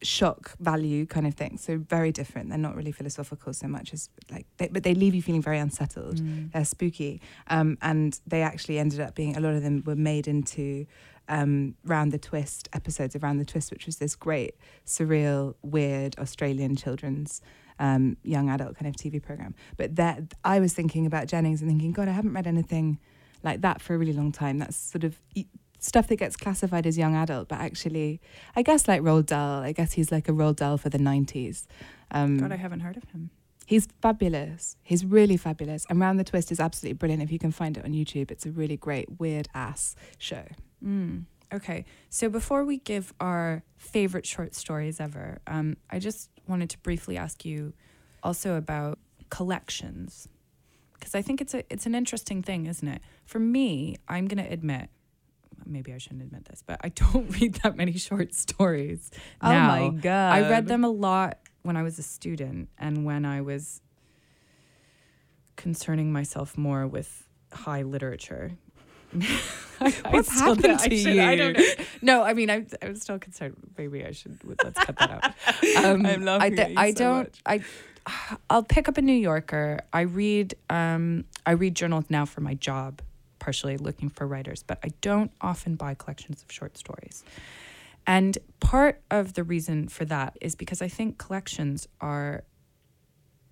[0.03, 1.59] shock value kind of thing.
[1.59, 2.49] So very different.
[2.49, 5.59] They're not really philosophical so much as like, they, but they leave you feeling very
[5.59, 6.53] unsettled Mm.
[6.53, 10.27] they're spooky um, and they actually ended up being a lot of them were made
[10.29, 10.87] into
[11.29, 14.55] um, round the twist episodes of round the twist which was this great
[14.87, 17.41] surreal weird australian children's
[17.79, 21.71] um, young adult kind of tv program but that i was thinking about jennings and
[21.71, 22.99] thinking god i haven't read anything
[23.43, 25.21] like that for a really long time that's sort of
[25.83, 28.21] stuff that gets classified as young adult but actually
[28.57, 31.67] i guess like Roald Dahl i guess he's like a Roald Dahl for the 90s
[32.13, 33.31] um, God, I haven't heard of him.
[33.67, 34.77] He's fabulous.
[34.83, 35.87] He's really fabulous.
[35.89, 37.23] And Round the Twist is absolutely brilliant.
[37.23, 40.45] If you can find it on YouTube, it's a really great weird ass show.
[40.85, 41.25] Mm.
[41.53, 46.79] Okay, so before we give our favorite short stories ever, um, I just wanted to
[46.79, 47.75] briefly ask you
[48.23, 50.29] also about collections
[50.95, 53.03] because I think it's a it's an interesting thing, isn't it?
[53.27, 54.89] For me, I'm going to admit,
[55.67, 59.11] maybe I shouldn't admit this, but I don't read that many short stories.
[59.41, 59.69] Oh now.
[59.69, 60.33] my god!
[60.35, 63.81] I read them a lot when I was a student and when I was
[65.57, 68.53] concerning myself more with high literature.
[69.15, 69.39] I-
[69.81, 71.65] I What's still- happened I to should- I don't you?
[71.77, 71.85] know.
[72.03, 73.57] No, I mean, I'm, I'm still concerned.
[73.77, 74.39] Maybe I should.
[74.45, 75.35] Let's cut that out.
[75.85, 77.19] Um, I'm laughing I, you I so don't.
[77.19, 77.41] much.
[77.47, 77.61] I.
[78.51, 79.81] I'll pick up a New Yorker.
[79.93, 80.55] I read.
[80.71, 83.01] Um, I read journals now for my job,
[83.43, 87.25] partially looking for writers, but I don't often buy collections of short stories.
[88.07, 92.45] And part of the reason for that is because I think collections are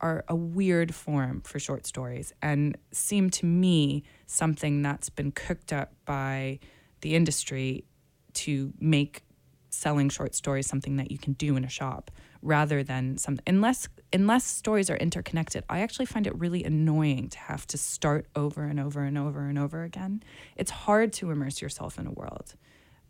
[0.00, 5.74] are a weird form for short stories and seem to me something that's been cooked
[5.74, 6.58] up by
[7.02, 7.84] the industry
[8.32, 9.22] to make
[9.68, 12.10] selling short stories something that you can do in a shop
[12.40, 17.38] rather than some unless unless stories are interconnected i actually find it really annoying to
[17.38, 20.22] have to start over and over and over and over again
[20.56, 22.54] it's hard to immerse yourself in a world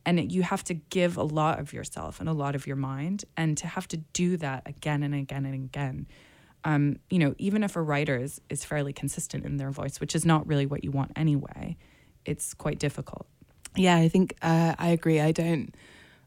[0.06, 2.76] and it, you have to give a lot of yourself and a lot of your
[2.76, 6.06] mind and to have to do that again and again and again
[6.64, 10.14] um, you know even if a writer is, is fairly consistent in their voice which
[10.14, 11.76] is not really what you want anyway
[12.26, 13.26] it's quite difficult
[13.76, 15.20] Yeah, I think uh, I agree.
[15.20, 15.74] I don't.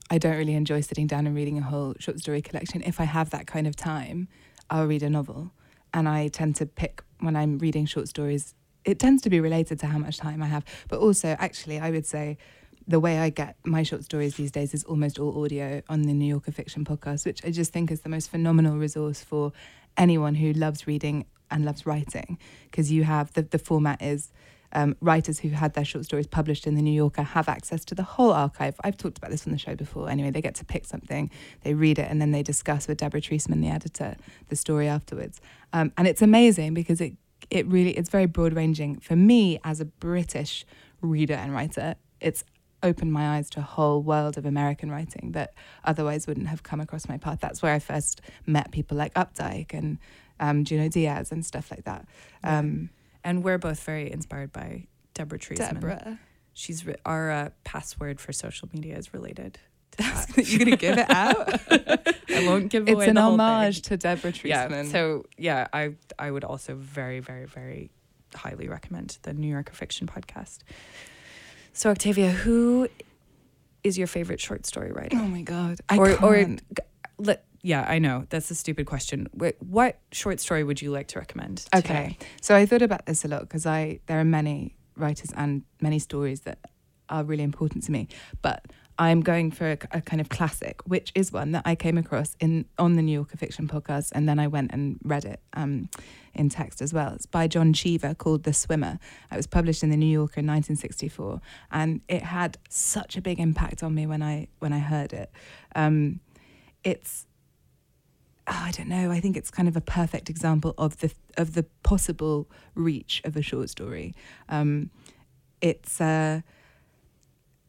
[0.09, 2.83] I don't really enjoy sitting down and reading a whole short story collection.
[2.83, 4.27] If I have that kind of time,
[4.73, 5.51] I'll read a novel,
[5.93, 8.55] and I tend to pick when I'm reading short stories.
[8.83, 11.91] It tends to be related to how much time I have, but also actually, I
[11.91, 12.37] would say.
[12.85, 16.13] The way I get my short stories these days is almost all audio on the
[16.13, 19.53] New Yorker Fiction podcast, which I just think is the most phenomenal resource for
[19.95, 22.37] anyone who loves reading and loves writing.
[22.65, 24.33] Because you have the, the format is
[24.73, 27.95] um, writers who've had their short stories published in the New Yorker have access to
[27.95, 28.75] the whole archive.
[28.83, 30.09] I've talked about this on the show before.
[30.09, 31.29] Anyway, they get to pick something,
[31.61, 34.15] they read it, and then they discuss with Deborah Treisman, the editor,
[34.49, 35.39] the story afterwards.
[35.71, 37.13] Um, and it's amazing because it
[37.49, 38.99] it really it's very broad ranging.
[38.99, 40.65] For me, as a British
[41.01, 42.43] reader and writer, it's
[42.81, 45.53] opened my eyes to a whole world of American writing that
[45.85, 47.39] otherwise wouldn't have come across my path.
[47.39, 49.97] That's where I first met people like Updike and
[50.39, 52.05] um, Junot Díaz and stuff like that.
[52.43, 52.89] Um,
[53.23, 56.19] and we're both very inspired by deborah treisman Deborah.
[56.53, 59.59] she's re- our uh, password for social media is related
[59.91, 60.27] to that.
[60.47, 61.59] You're gonna give it out?
[62.35, 64.45] i won't give it's away It's an homage to Deborah Treisman.
[64.49, 67.91] yeah so yeah i i would also very very very
[68.35, 70.59] highly recommend the new yorker fiction podcast
[71.73, 72.87] so octavia who
[73.83, 76.61] is your favorite short story writer oh my god, I or or can't.
[76.69, 76.83] g-
[77.19, 81.07] let, yeah i know that's a stupid question Wh- what short story would you like
[81.07, 81.79] to recommend today?
[81.79, 85.63] Okay, so I thought about this a lot because I there are many writers and
[85.81, 86.59] many stories that
[87.09, 88.07] are really important to me,
[88.41, 88.65] but
[88.99, 92.35] I'm going for a, a kind of classic, which is one that I came across
[92.39, 95.89] in on the New Yorker Fiction podcast, and then I went and read it um,
[96.35, 97.13] in text as well.
[97.13, 98.99] It's by John Cheever called The Swimmer.
[99.31, 101.41] It was published in the New Yorker in 1964,
[101.71, 105.31] and it had such a big impact on me when I when I heard it.
[105.75, 106.19] Um,
[106.83, 107.25] it's
[108.47, 109.11] oh, I don't know.
[109.11, 113.35] I think it's kind of a perfect example of the of the possible reach of
[113.35, 114.13] a short story.
[114.49, 114.89] Um,
[115.61, 116.41] it's uh,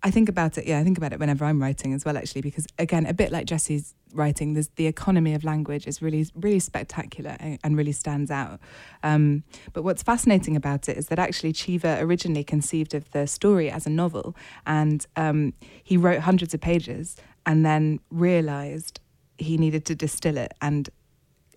[0.02, 0.66] I think about it.
[0.66, 3.32] Yeah, I think about it whenever I'm writing as well, actually, because again, a bit
[3.32, 7.92] like Jessie's writing, there's the economy of language is really really spectacular and, and really
[7.92, 8.60] stands out.
[9.02, 13.70] Um, but what's fascinating about it is that actually Cheever originally conceived of the story
[13.70, 17.16] as a novel, and um, he wrote hundreds of pages,
[17.46, 19.00] and then realized
[19.38, 20.88] he needed to distill it and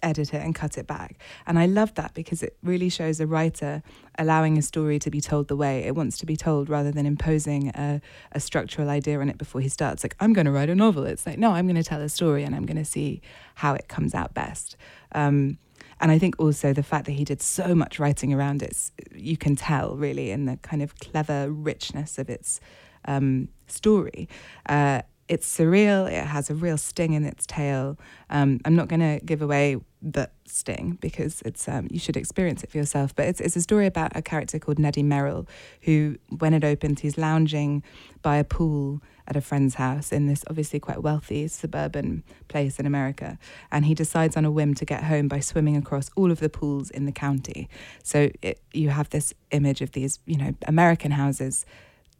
[0.03, 1.17] edit it and cut it back.
[1.45, 3.81] And I love that because it really shows a writer
[4.17, 7.05] allowing a story to be told the way it wants to be told rather than
[7.05, 8.01] imposing a,
[8.31, 10.03] a structural idea on it before he starts.
[10.03, 11.03] Like, I'm going to write a novel.
[11.05, 13.21] It's like, no, I'm going to tell a story and I'm going to see
[13.55, 14.77] how it comes out best.
[15.13, 15.57] Um,
[15.99, 19.35] and I think also the fact that he did so much writing around it, you
[19.35, 22.59] can tell really in the kind of clever richness of its
[23.05, 24.29] um, story.
[24.67, 26.09] Uh, it's surreal.
[26.09, 27.97] It has a real sting in its tail.
[28.29, 32.63] Um, I'm not going to give away the sting because it's um, you should experience
[32.63, 33.15] it for yourself.
[33.15, 35.47] But it's it's a story about a character called Neddy Merrill,
[35.81, 37.83] who, when it opens, he's lounging
[38.21, 42.85] by a pool at a friend's house in this obviously quite wealthy suburban place in
[42.85, 43.37] America,
[43.71, 46.49] and he decides on a whim to get home by swimming across all of the
[46.49, 47.67] pools in the county.
[48.03, 51.65] So it, you have this image of these you know American houses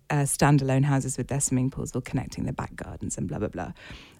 [0.09, 3.47] uh, standalone houses with their swimming pools all connecting the back gardens and blah blah
[3.47, 3.71] blah.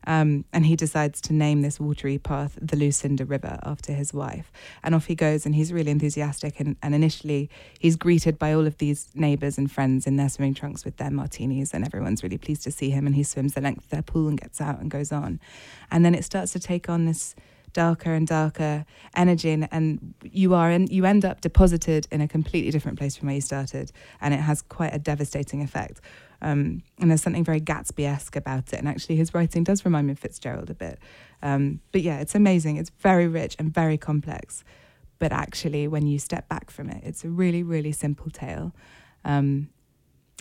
[0.06, 4.54] Um, and he decides to name this watery path the Lucinda River after his wife.
[4.82, 6.62] And off he goes, and he's really enthusiastic.
[6.62, 10.54] And, and initially, he's greeted by all of these neighbours and friends in their swimming
[10.54, 13.06] trunks with their martinis, and everyone's really pleased to see him.
[13.06, 15.42] And he swims the length of their pool and gets out and goes on.
[15.92, 17.36] And then it starts to take on this
[17.84, 18.74] darker and darker
[19.16, 23.16] energy and, and you are in, you end up deposited in a completely different place
[23.16, 23.88] from where you started
[24.22, 25.98] and it has quite a devastating effect
[26.42, 28.80] Um, and there's something very Gatsby esque about it.
[28.80, 31.00] And actually, his writing does remind me of Fitzgerald a bit.
[31.42, 32.78] Um, but yeah, it's amazing.
[32.78, 34.64] It's very rich and very complex.
[35.20, 38.72] But actually, when you step back from it, it's a really, really simple tale.
[39.26, 39.70] Um,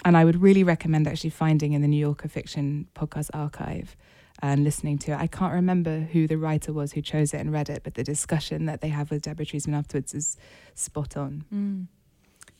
[0.05, 3.97] and I would really recommend actually finding in the New Yorker Fiction podcast archive
[4.43, 5.17] and listening to it.
[5.19, 8.05] I can't remember who the writer was who chose it and read it, but the
[8.05, 10.37] discussion that they have with Deborah Treisman afterwards is
[10.75, 11.45] spot on.
[11.53, 11.87] Mm.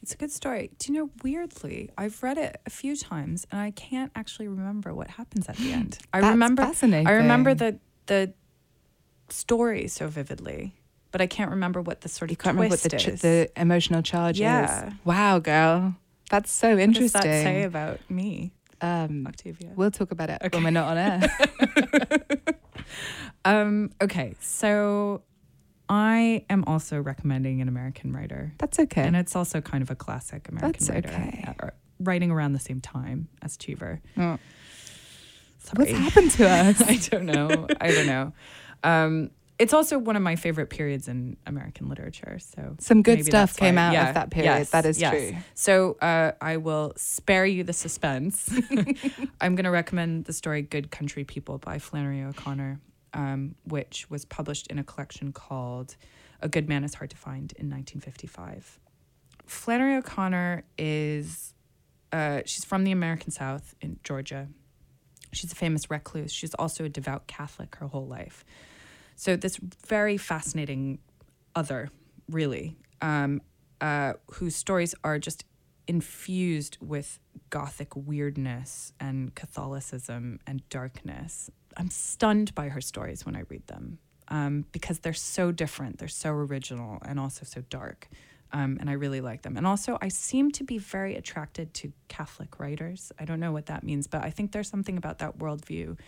[0.03, 0.71] It's a good story.
[0.79, 4.95] Do you know, weirdly, I've read it a few times and I can't actually remember
[4.95, 5.99] what happens at the end.
[6.13, 7.07] I That's remember fascinating.
[7.09, 8.33] I remember the the
[9.29, 10.75] story so vividly,
[11.11, 13.51] but I can't remember what the sort of You can't remember what the, ch- the
[13.57, 14.89] emotional charge Yeah.
[14.89, 14.95] is.
[15.05, 15.97] Wow, girl.
[16.31, 17.19] That's so interesting.
[17.19, 19.73] what does that say about me, um, Octavia?
[19.77, 20.57] we'll talk about it Okay.
[20.57, 21.31] when we're not on air.
[23.45, 25.23] Um, okay, so
[25.89, 28.53] I am also recommending an American writer.
[28.59, 29.03] That's okay.
[29.03, 31.09] And it's also kind of a classic American That's writer.
[31.09, 31.55] okay.
[31.61, 31.69] uh,
[32.01, 34.01] writing around the same time as Cheever.
[34.17, 34.39] Oh.
[35.75, 36.83] What's happened to us?
[36.83, 37.69] I don't know.
[37.81, 38.33] I don't know.
[38.83, 42.39] Um, it's also one of my favorite periods in American literature.
[42.39, 44.51] So Some good stuff came why- out yeah, of that period.
[44.51, 45.11] yes, that is yes.
[45.13, 45.37] true.
[45.55, 48.51] So uh, I will spare you the suspense.
[49.41, 52.81] I'm going to recommend the story "Good Country People" by Flannery O'Connor,
[53.15, 55.97] um, which was published in a collection called
[56.41, 58.79] "A Good Man Is Hard to Find" in 1955.
[59.47, 61.55] Flannery O'Connor is
[62.13, 64.49] uh, she's from the American South in Georgia.
[65.33, 66.33] She's a famous recluse.
[66.33, 68.45] She's also a devout Catholic her whole life.
[69.17, 70.99] So this very fascinating
[71.55, 71.91] other,
[72.31, 73.41] really, um,
[73.81, 75.45] uh, whose stories are just
[75.89, 77.19] infused with
[77.51, 81.51] gothic weirdness and Catholicism and darkness.
[81.77, 83.99] I'm stunned by her stories when I read them
[84.29, 88.09] um, because they're so different, they're so original, and also so dark.
[88.53, 89.57] Um, and I really like them.
[89.57, 93.13] And also, I seem to be very attracted to Catholic writers.
[93.19, 95.99] I don't know what that means, but I think there's something about that worldview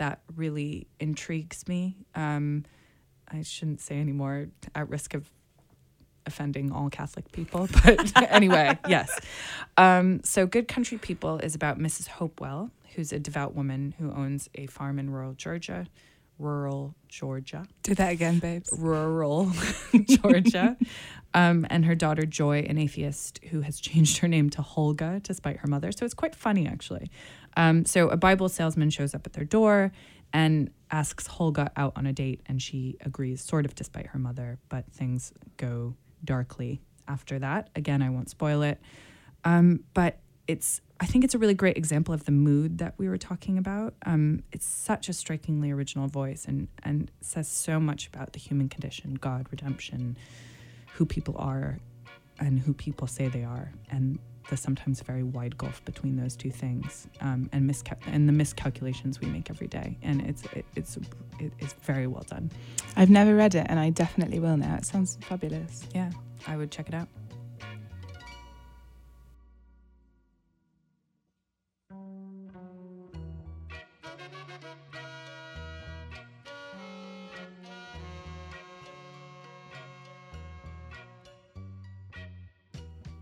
[0.00, 1.94] that really intrigues me.
[2.14, 2.64] Um,
[3.28, 5.30] I shouldn't say anymore at risk of
[6.24, 9.20] offending all Catholic people, but anyway, yes.
[9.76, 12.08] Um, so, Good Country People is about Mrs.
[12.08, 15.86] Hopewell, who's a devout woman who owns a farm in rural Georgia.
[16.40, 18.72] Rural Georgia Do that again, babes.
[18.76, 19.52] rural
[20.08, 20.76] Georgia.
[21.32, 25.32] Um, and her daughter Joy, an atheist who has changed her name to Hulga to
[25.32, 25.92] spite her mother.
[25.92, 27.08] So it's quite funny, actually.
[27.56, 29.92] Um, so a Bible salesman shows up at their door
[30.32, 34.58] and asks Hulga out on a date, and she agrees, sort of despite her mother,
[34.68, 37.70] but things go darkly after that.
[37.76, 38.80] Again, I won't spoil it.
[39.44, 40.18] Um, but
[40.48, 43.56] it's I think it's a really great example of the mood that we were talking
[43.56, 43.94] about.
[44.04, 48.68] Um, it's such a strikingly original voice and and says so much about the human
[48.68, 50.18] condition, God, redemption,
[50.94, 51.78] who people are,
[52.38, 54.18] and who people say they are, and
[54.50, 59.20] the sometimes very wide gulf between those two things, um, and miscal- and the miscalculations
[59.20, 59.96] we make every day.
[60.02, 60.98] And it's it, it's
[61.38, 62.50] it, it's very well done.
[62.96, 64.76] I've never read it, and I definitely will now.
[64.76, 65.86] It sounds fabulous.
[65.94, 66.10] Yeah,
[66.46, 67.08] I would check it out.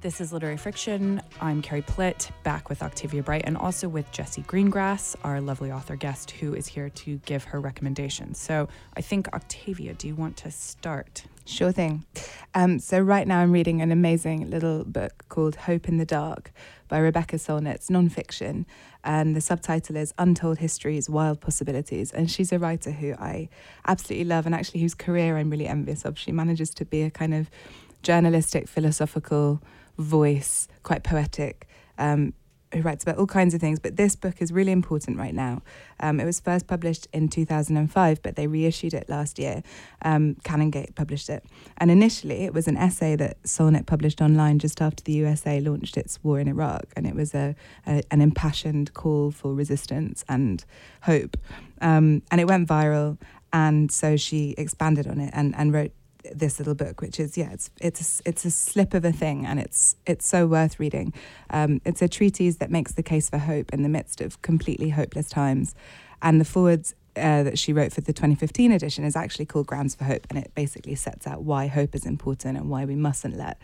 [0.01, 1.21] This is Literary Friction.
[1.41, 5.97] I'm Carrie Plitt, back with Octavia Bright and also with Jessie Greengrass, our lovely author
[5.97, 8.39] guest, who is here to give her recommendations.
[8.39, 11.25] So I think, Octavia, do you want to start?
[11.47, 12.05] Sure thing.
[12.55, 16.53] Um, so right now I'm reading an amazing little book called Hope in the Dark
[16.87, 17.75] by Rebecca Solnit.
[17.75, 18.67] It's nonfiction,
[19.03, 22.13] and the subtitle is Untold Histories, Wild Possibilities.
[22.13, 23.49] And she's a writer who I
[23.85, 26.17] absolutely love, and actually whose career I'm really envious of.
[26.17, 27.51] She manages to be a kind of
[28.05, 29.61] journalistic, philosophical
[29.99, 31.69] voice, quite poetic.
[31.99, 32.33] Um,
[32.73, 35.63] who writes about all kinds of things, but this book is really important right now.
[36.01, 39.63] Um, it was first published in 2005, but they reissued it last year.
[40.03, 41.45] Um, Canongate published it.
[41.79, 45.97] And initially, it was an essay that Solnit published online just after the USA launched
[45.97, 46.85] its war in Iraq.
[46.95, 47.55] And it was a,
[47.87, 50.65] a an impassioned call for resistance and
[51.03, 51.37] hope.
[51.81, 53.19] Um, and it went viral.
[53.53, 55.93] And so she expanded on it and, and wrote
[56.35, 59.59] this little book, which is yeah, it's it's it's a slip of a thing, and
[59.59, 61.13] it's it's so worth reading.
[61.51, 64.91] Um, it's a treatise that makes the case for hope in the midst of completely
[64.91, 65.75] hopeless times,
[66.23, 69.95] and the forwards uh, that she wrote for the 2015 edition is actually called Grounds
[69.95, 73.37] for Hope, and it basically sets out why hope is important and why we mustn't
[73.37, 73.61] let,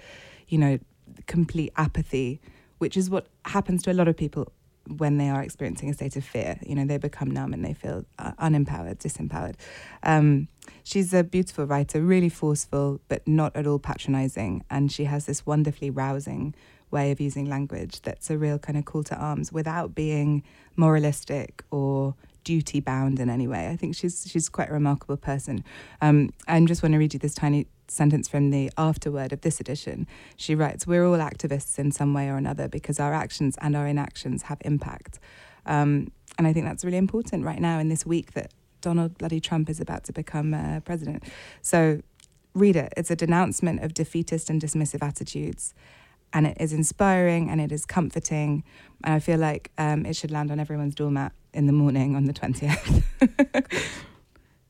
[0.49, 0.79] you know,
[1.27, 2.41] complete apathy,
[2.79, 4.53] which is what happens to a lot of people
[4.89, 6.59] when they are experiencing a state of fear.
[6.64, 9.55] You know, they become numb and they feel uh, unempowered, disempowered.
[10.03, 10.49] Um,
[10.82, 14.64] she's a beautiful writer, really forceful, but not at all patronizing.
[14.70, 16.55] And she has this wonderfully rousing
[16.91, 20.43] way of using language that's a real kind of call to arms without being
[20.76, 22.14] moralistic or
[22.45, 23.68] duty bound in any way.
[23.68, 25.64] I think she's she's quite a remarkable person.
[26.01, 29.61] Um, I just want to read you this tiny sentence from the afterword of this
[29.61, 30.07] edition.
[30.36, 33.86] She writes, "We're all activists in some way or another because our actions and our
[33.86, 35.18] inactions have impact."
[35.66, 39.40] Um, and I think that's really important right now in this week that Donald bloody
[39.40, 41.24] Trump is about to become uh, president.
[41.62, 42.01] So
[42.55, 42.92] read it.
[42.97, 45.74] It's a denouncement of defeatist and dismissive attitudes.
[46.35, 48.64] And it is inspiring and it is comforting.
[49.03, 52.24] And I feel like um, it should land on everyone's doormat in the morning on
[52.24, 53.03] the 20th.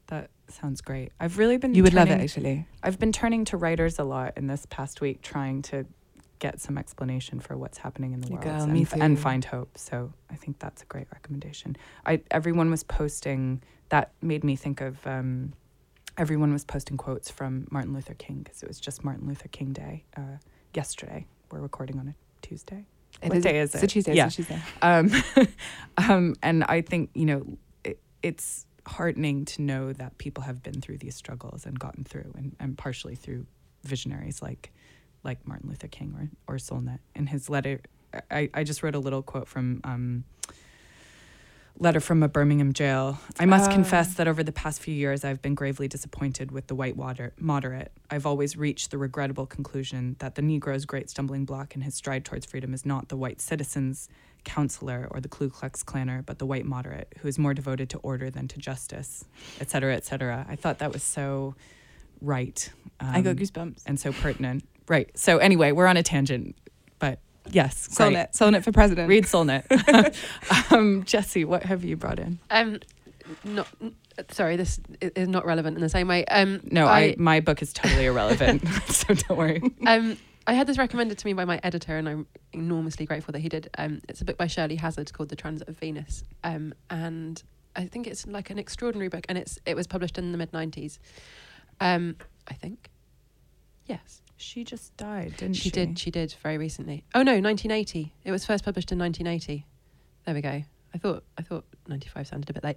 [0.09, 1.13] That sounds great.
[1.19, 2.67] I've really been you would love it, actually.
[2.83, 5.87] I've been turning to writers a lot in this past week, trying to
[6.39, 9.79] get some explanation for what's happening in the world go, and, and find hope.
[9.79, 11.77] So I think that's a great recommendation.
[12.05, 15.05] I everyone was posting that made me think of.
[15.07, 15.55] Um,
[16.17, 19.73] everyone was posting quotes from Martin Luther King because it was just Martin Luther King
[19.73, 20.37] Day uh,
[20.75, 21.27] yesterday.
[21.55, 22.85] We're recording on a Tuesday.
[23.23, 23.77] It What day is it?
[23.77, 23.87] It's a?
[23.87, 24.15] Tuesday.
[24.15, 24.27] Yeah.
[24.27, 24.61] A Tuesday.
[24.83, 25.13] Um,
[25.97, 27.47] um, and I think you know
[27.85, 32.33] it, it's heartening to know that people have been through these struggles and gotten through,
[32.37, 33.47] and, and partially through
[33.85, 34.73] visionaries like
[35.23, 36.99] like Martin Luther King or or Solnit.
[37.15, 37.81] In his letter,
[38.33, 39.81] I, I just wrote a little quote from.
[39.85, 40.25] Um,
[41.79, 43.19] Letter from a Birmingham jail.
[43.39, 43.75] I must Ah.
[43.75, 47.33] confess that over the past few years, I've been gravely disappointed with the white water
[47.37, 47.91] moderate.
[48.09, 52.25] I've always reached the regrettable conclusion that the Negro's great stumbling block in his stride
[52.25, 54.09] towards freedom is not the white citizen's
[54.45, 57.99] counselor or the Ku Klux Klanner, but the white moderate who is more devoted to
[57.99, 59.25] order than to justice,
[59.61, 60.47] et cetera, et cetera.
[60.49, 61.57] I thought that was so
[62.21, 62.71] right.
[63.01, 63.83] I got um, goosebumps.
[63.87, 64.65] and so pertinent.
[64.87, 65.11] Right.
[65.19, 66.55] So anyway, we're on a tangent,
[67.51, 68.15] yes, great.
[68.15, 68.33] Solnit.
[68.33, 69.09] Solnit for president.
[69.09, 69.65] Read Solnit.
[70.73, 72.39] um, Jessie, what have you brought in?
[72.51, 72.81] Um,
[73.45, 73.69] not
[74.31, 76.25] sorry, this is not relevant in the same way.
[76.27, 79.63] Um, No, I, my book is totally irrelevant, so don't worry.
[79.87, 80.17] um,
[80.47, 83.49] I had this recommended to me by my editor, and I'm enormously grateful that he
[83.49, 83.71] did.
[83.79, 87.43] Um, it's a book by Shirley Hazzard called The Transit of Venus, um, and
[87.75, 90.53] I think it's like an extraordinary book, and it's it was published in the mid
[90.53, 90.99] '90s.
[91.81, 92.17] Um,
[92.47, 92.91] I think,
[93.87, 95.71] yes, She just died, didn't she she?
[95.71, 95.99] did.
[95.99, 97.05] She did very recently.
[97.15, 98.13] Oh no, 1980.
[98.25, 99.67] It was first published in 1980.
[100.27, 100.63] There we go.
[100.95, 102.77] I thought I thought 95 sounded a bit late.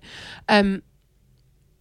[0.49, 0.83] Um,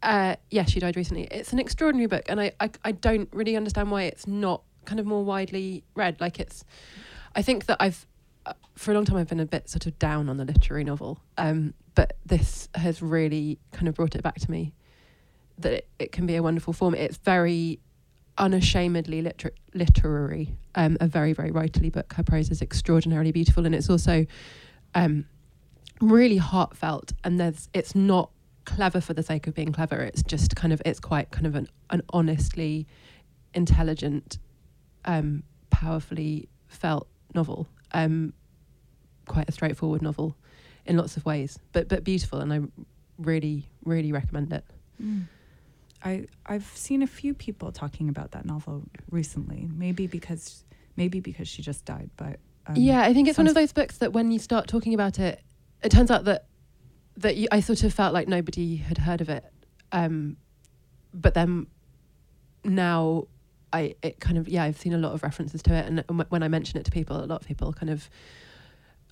[0.02, 1.24] uh, yeah, she died recently.
[1.30, 5.00] It's an extraordinary book, and I, I I don't really understand why it's not kind
[5.00, 6.20] of more widely read.
[6.20, 6.64] Like it's,
[7.34, 8.06] I think that I've
[8.44, 10.84] uh, for a long time I've been a bit sort of down on the literary
[10.84, 14.74] novel, um, but this has really kind of brought it back to me
[15.58, 16.94] that it, it can be a wonderful form.
[16.94, 17.80] It's very
[18.38, 22.12] unashamedly liter- literary, um, a very very writerly book.
[22.12, 24.26] Her prose is extraordinarily beautiful, and it's also
[24.94, 25.26] um,
[26.00, 27.12] really heartfelt.
[27.24, 28.30] And there's it's not
[28.64, 30.00] clever for the sake of being clever.
[30.00, 32.86] It's just kind of it's quite kind of an, an honestly
[33.54, 34.38] intelligent,
[35.04, 37.68] um, powerfully felt novel.
[37.92, 38.32] Um,
[39.26, 40.36] quite a straightforward novel
[40.84, 42.60] in lots of ways, but but beautiful, and I
[43.18, 44.64] really really recommend it.
[45.02, 45.24] Mm.
[46.04, 49.68] I I've seen a few people talking about that novel recently.
[49.72, 50.64] Maybe because
[50.96, 53.98] maybe because she just died, but um, yeah, I think it's one of those books
[53.98, 55.40] that when you start talking about it,
[55.82, 56.46] it turns out that
[57.18, 59.44] that you, I sort of felt like nobody had heard of it,
[59.92, 60.36] um,
[61.14, 61.66] but then
[62.64, 63.28] now
[63.72, 66.30] I it kind of yeah I've seen a lot of references to it, and wh-
[66.30, 68.08] when I mention it to people, a lot of people kind of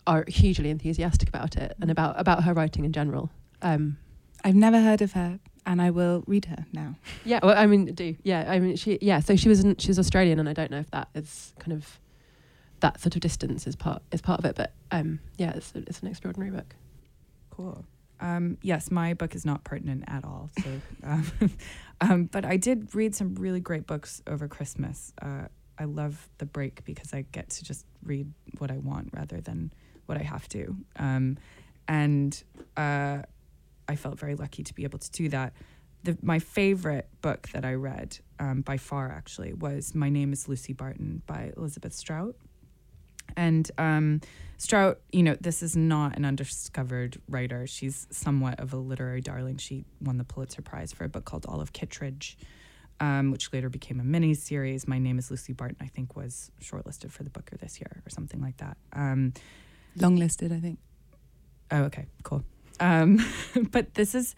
[0.07, 3.31] are hugely enthusiastic about it and about about her writing in general.
[3.63, 3.97] Um,
[4.43, 6.97] I've never heard of her, and I will read her now.
[7.25, 9.21] yeah, well, I mean, do yeah, I mean, she yeah.
[9.21, 12.01] So she was in, she's Australian, and I don't know if that is kind of
[12.81, 16.01] that sort of distance is part is part of it, but um, yeah, it's it's
[16.01, 16.75] an extraordinary book.
[17.51, 17.85] Cool.
[18.21, 20.51] Um, yes, my book is not pertinent at all.
[20.63, 21.33] So, um,
[22.01, 25.13] um, but I did read some really great books over Christmas.
[25.21, 25.49] Uh,
[25.79, 29.73] I love the break because I get to just read what I want rather than
[30.07, 30.77] what I have to.
[30.97, 31.39] Um,
[31.89, 32.43] and
[32.77, 33.23] uh,
[33.89, 35.53] I felt very lucky to be able to do that.
[36.05, 40.49] The, my favorite book that I read, um, by far actually, was My Name is
[40.49, 42.37] Lucy Barton by Elizabeth Strout.
[43.37, 44.21] And um,
[44.59, 47.67] Strout, you know, this is not an undiscovered writer.
[47.67, 49.57] She's somewhat of a literary darling.
[49.57, 52.37] She won the Pulitzer Prize for a book called Olive Kitteridge,
[53.01, 54.87] um, which later became a mini series.
[54.87, 58.11] My Name is Lucy Barton, I think, was shortlisted for the Booker this year or
[58.11, 58.77] something like that.
[58.93, 59.33] Um,
[59.97, 60.79] Long listed, I think.
[61.71, 62.45] Oh, okay, cool.
[62.81, 63.25] Um,
[63.71, 64.35] but this is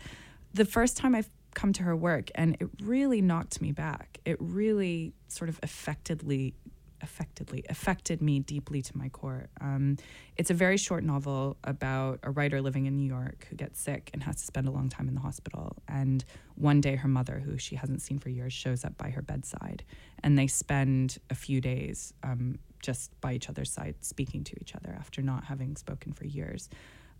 [0.54, 4.18] the first time I've come to her work, and it really knocked me back.
[4.24, 6.54] It really sort of affectedly
[7.02, 9.48] affectedly affected me deeply to my core.
[9.60, 9.96] Um,
[10.36, 14.10] it's a very short novel about a writer living in New York who gets sick
[14.12, 15.76] and has to spend a long time in the hospital.
[15.88, 16.24] And
[16.54, 19.84] one day, her mother, who she hasn't seen for years, shows up by her bedside,
[20.22, 24.74] and they spend a few days um, just by each other's side, speaking to each
[24.74, 26.68] other after not having spoken for years.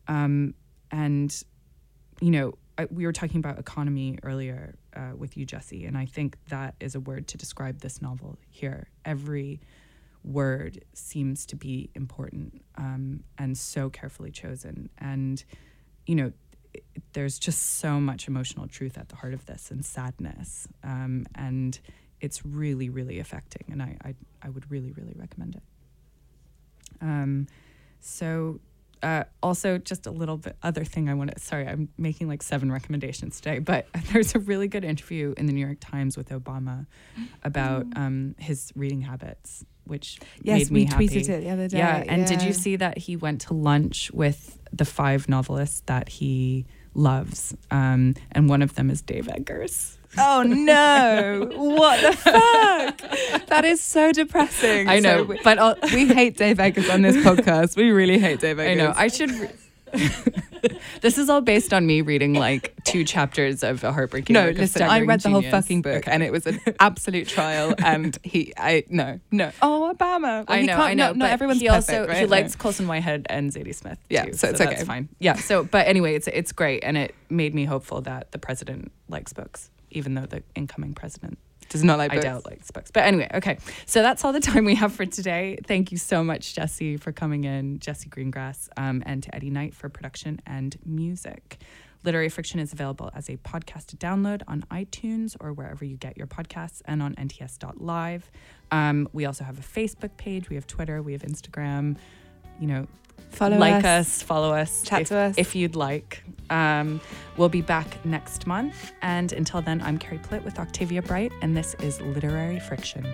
[0.09, 0.55] Um,
[0.91, 1.45] and
[2.21, 6.07] you know, I, we were talking about economy earlier uh, with you, Jessie, and I
[6.07, 8.89] think that is a word to describe this novel here.
[9.05, 9.61] Every
[10.25, 14.91] word seems to be important um, and so carefully chosen.
[14.99, 15.43] And,
[16.07, 16.33] you know,
[17.13, 20.69] there's just so much emotional truth at the heart of this and sadness.
[20.83, 21.79] Um, and
[22.21, 23.65] it's really, really affecting.
[23.71, 25.63] And I, I, I would really, really recommend it.
[27.01, 27.47] Um,
[28.01, 28.61] so,
[29.07, 31.39] uh, also, just a little bit other thing I want to.
[31.41, 35.53] Sorry, I'm making like seven recommendations today, but there's a really good interview in the
[35.53, 36.87] New York Times with Obama
[37.45, 41.09] about um, his reading habits, which Yes, made me we happy.
[41.09, 41.79] tweeted it the other day.
[41.79, 46.09] Yeah, and did you see that he went to lunch with the five novelists that
[46.09, 49.99] he loves, um, and one of them is Dave Eggers.
[50.19, 51.51] Oh no!
[51.55, 53.47] what the fuck?
[53.49, 54.89] That is so depressing.
[54.89, 57.77] I So know, we, but I'll, we hate Dave Eggers on this podcast.
[57.77, 58.71] We really hate Dave Eggers.
[58.71, 58.93] I know.
[58.97, 59.31] I should.
[61.01, 64.35] This is all based on me reading like two chapters of a heartbreaking.
[64.35, 64.83] no, listen.
[64.83, 66.11] I read the whole fucking book, Okay.
[66.11, 67.75] and it was an absolute trial.
[67.85, 69.53] And he, I no, no.
[69.63, 70.23] Oh, Obama.
[70.23, 71.07] Well, I he know, can't- I know.
[71.09, 72.17] Not, not everyone's he perfect, also right?
[72.19, 73.99] he likes Colson Whitehead and Zadie Smith.
[74.11, 74.85] Yeah, too, so it's that's okay.
[74.85, 75.09] fine.
[75.21, 75.35] Yeah.
[75.35, 79.33] So, but anyway, it's it's great, and it made me hopeful that the president likes
[79.33, 81.39] books, even though the incoming president
[81.69, 82.25] Does not like books.
[82.25, 82.91] I doubt likes books.
[82.91, 83.59] But anyway, okay.
[83.87, 85.59] So that's all the time we have for today.
[85.67, 89.75] Thank you so much, Jessie, for coming in, Jessie Greengrass, um, and to Eddie Knight
[89.75, 91.59] for production and music.
[92.05, 96.17] Literary Friction is available as a podcast to download on iTunes or wherever you get
[96.17, 98.31] your podcasts and on nts.live.
[98.71, 101.97] Um, we also have a Facebook page, we have Twitter, we have Instagram.
[102.61, 102.87] You know,
[103.31, 104.19] Follow like us.
[104.19, 105.35] us, follow us, Chat if, to us.
[105.37, 106.25] if you'd like.
[106.49, 107.01] Um,
[107.37, 108.93] we'll be back next month.
[109.03, 113.05] And until then, I'm Carrie Plitt with Octavia Bright, and this is Literary Friction.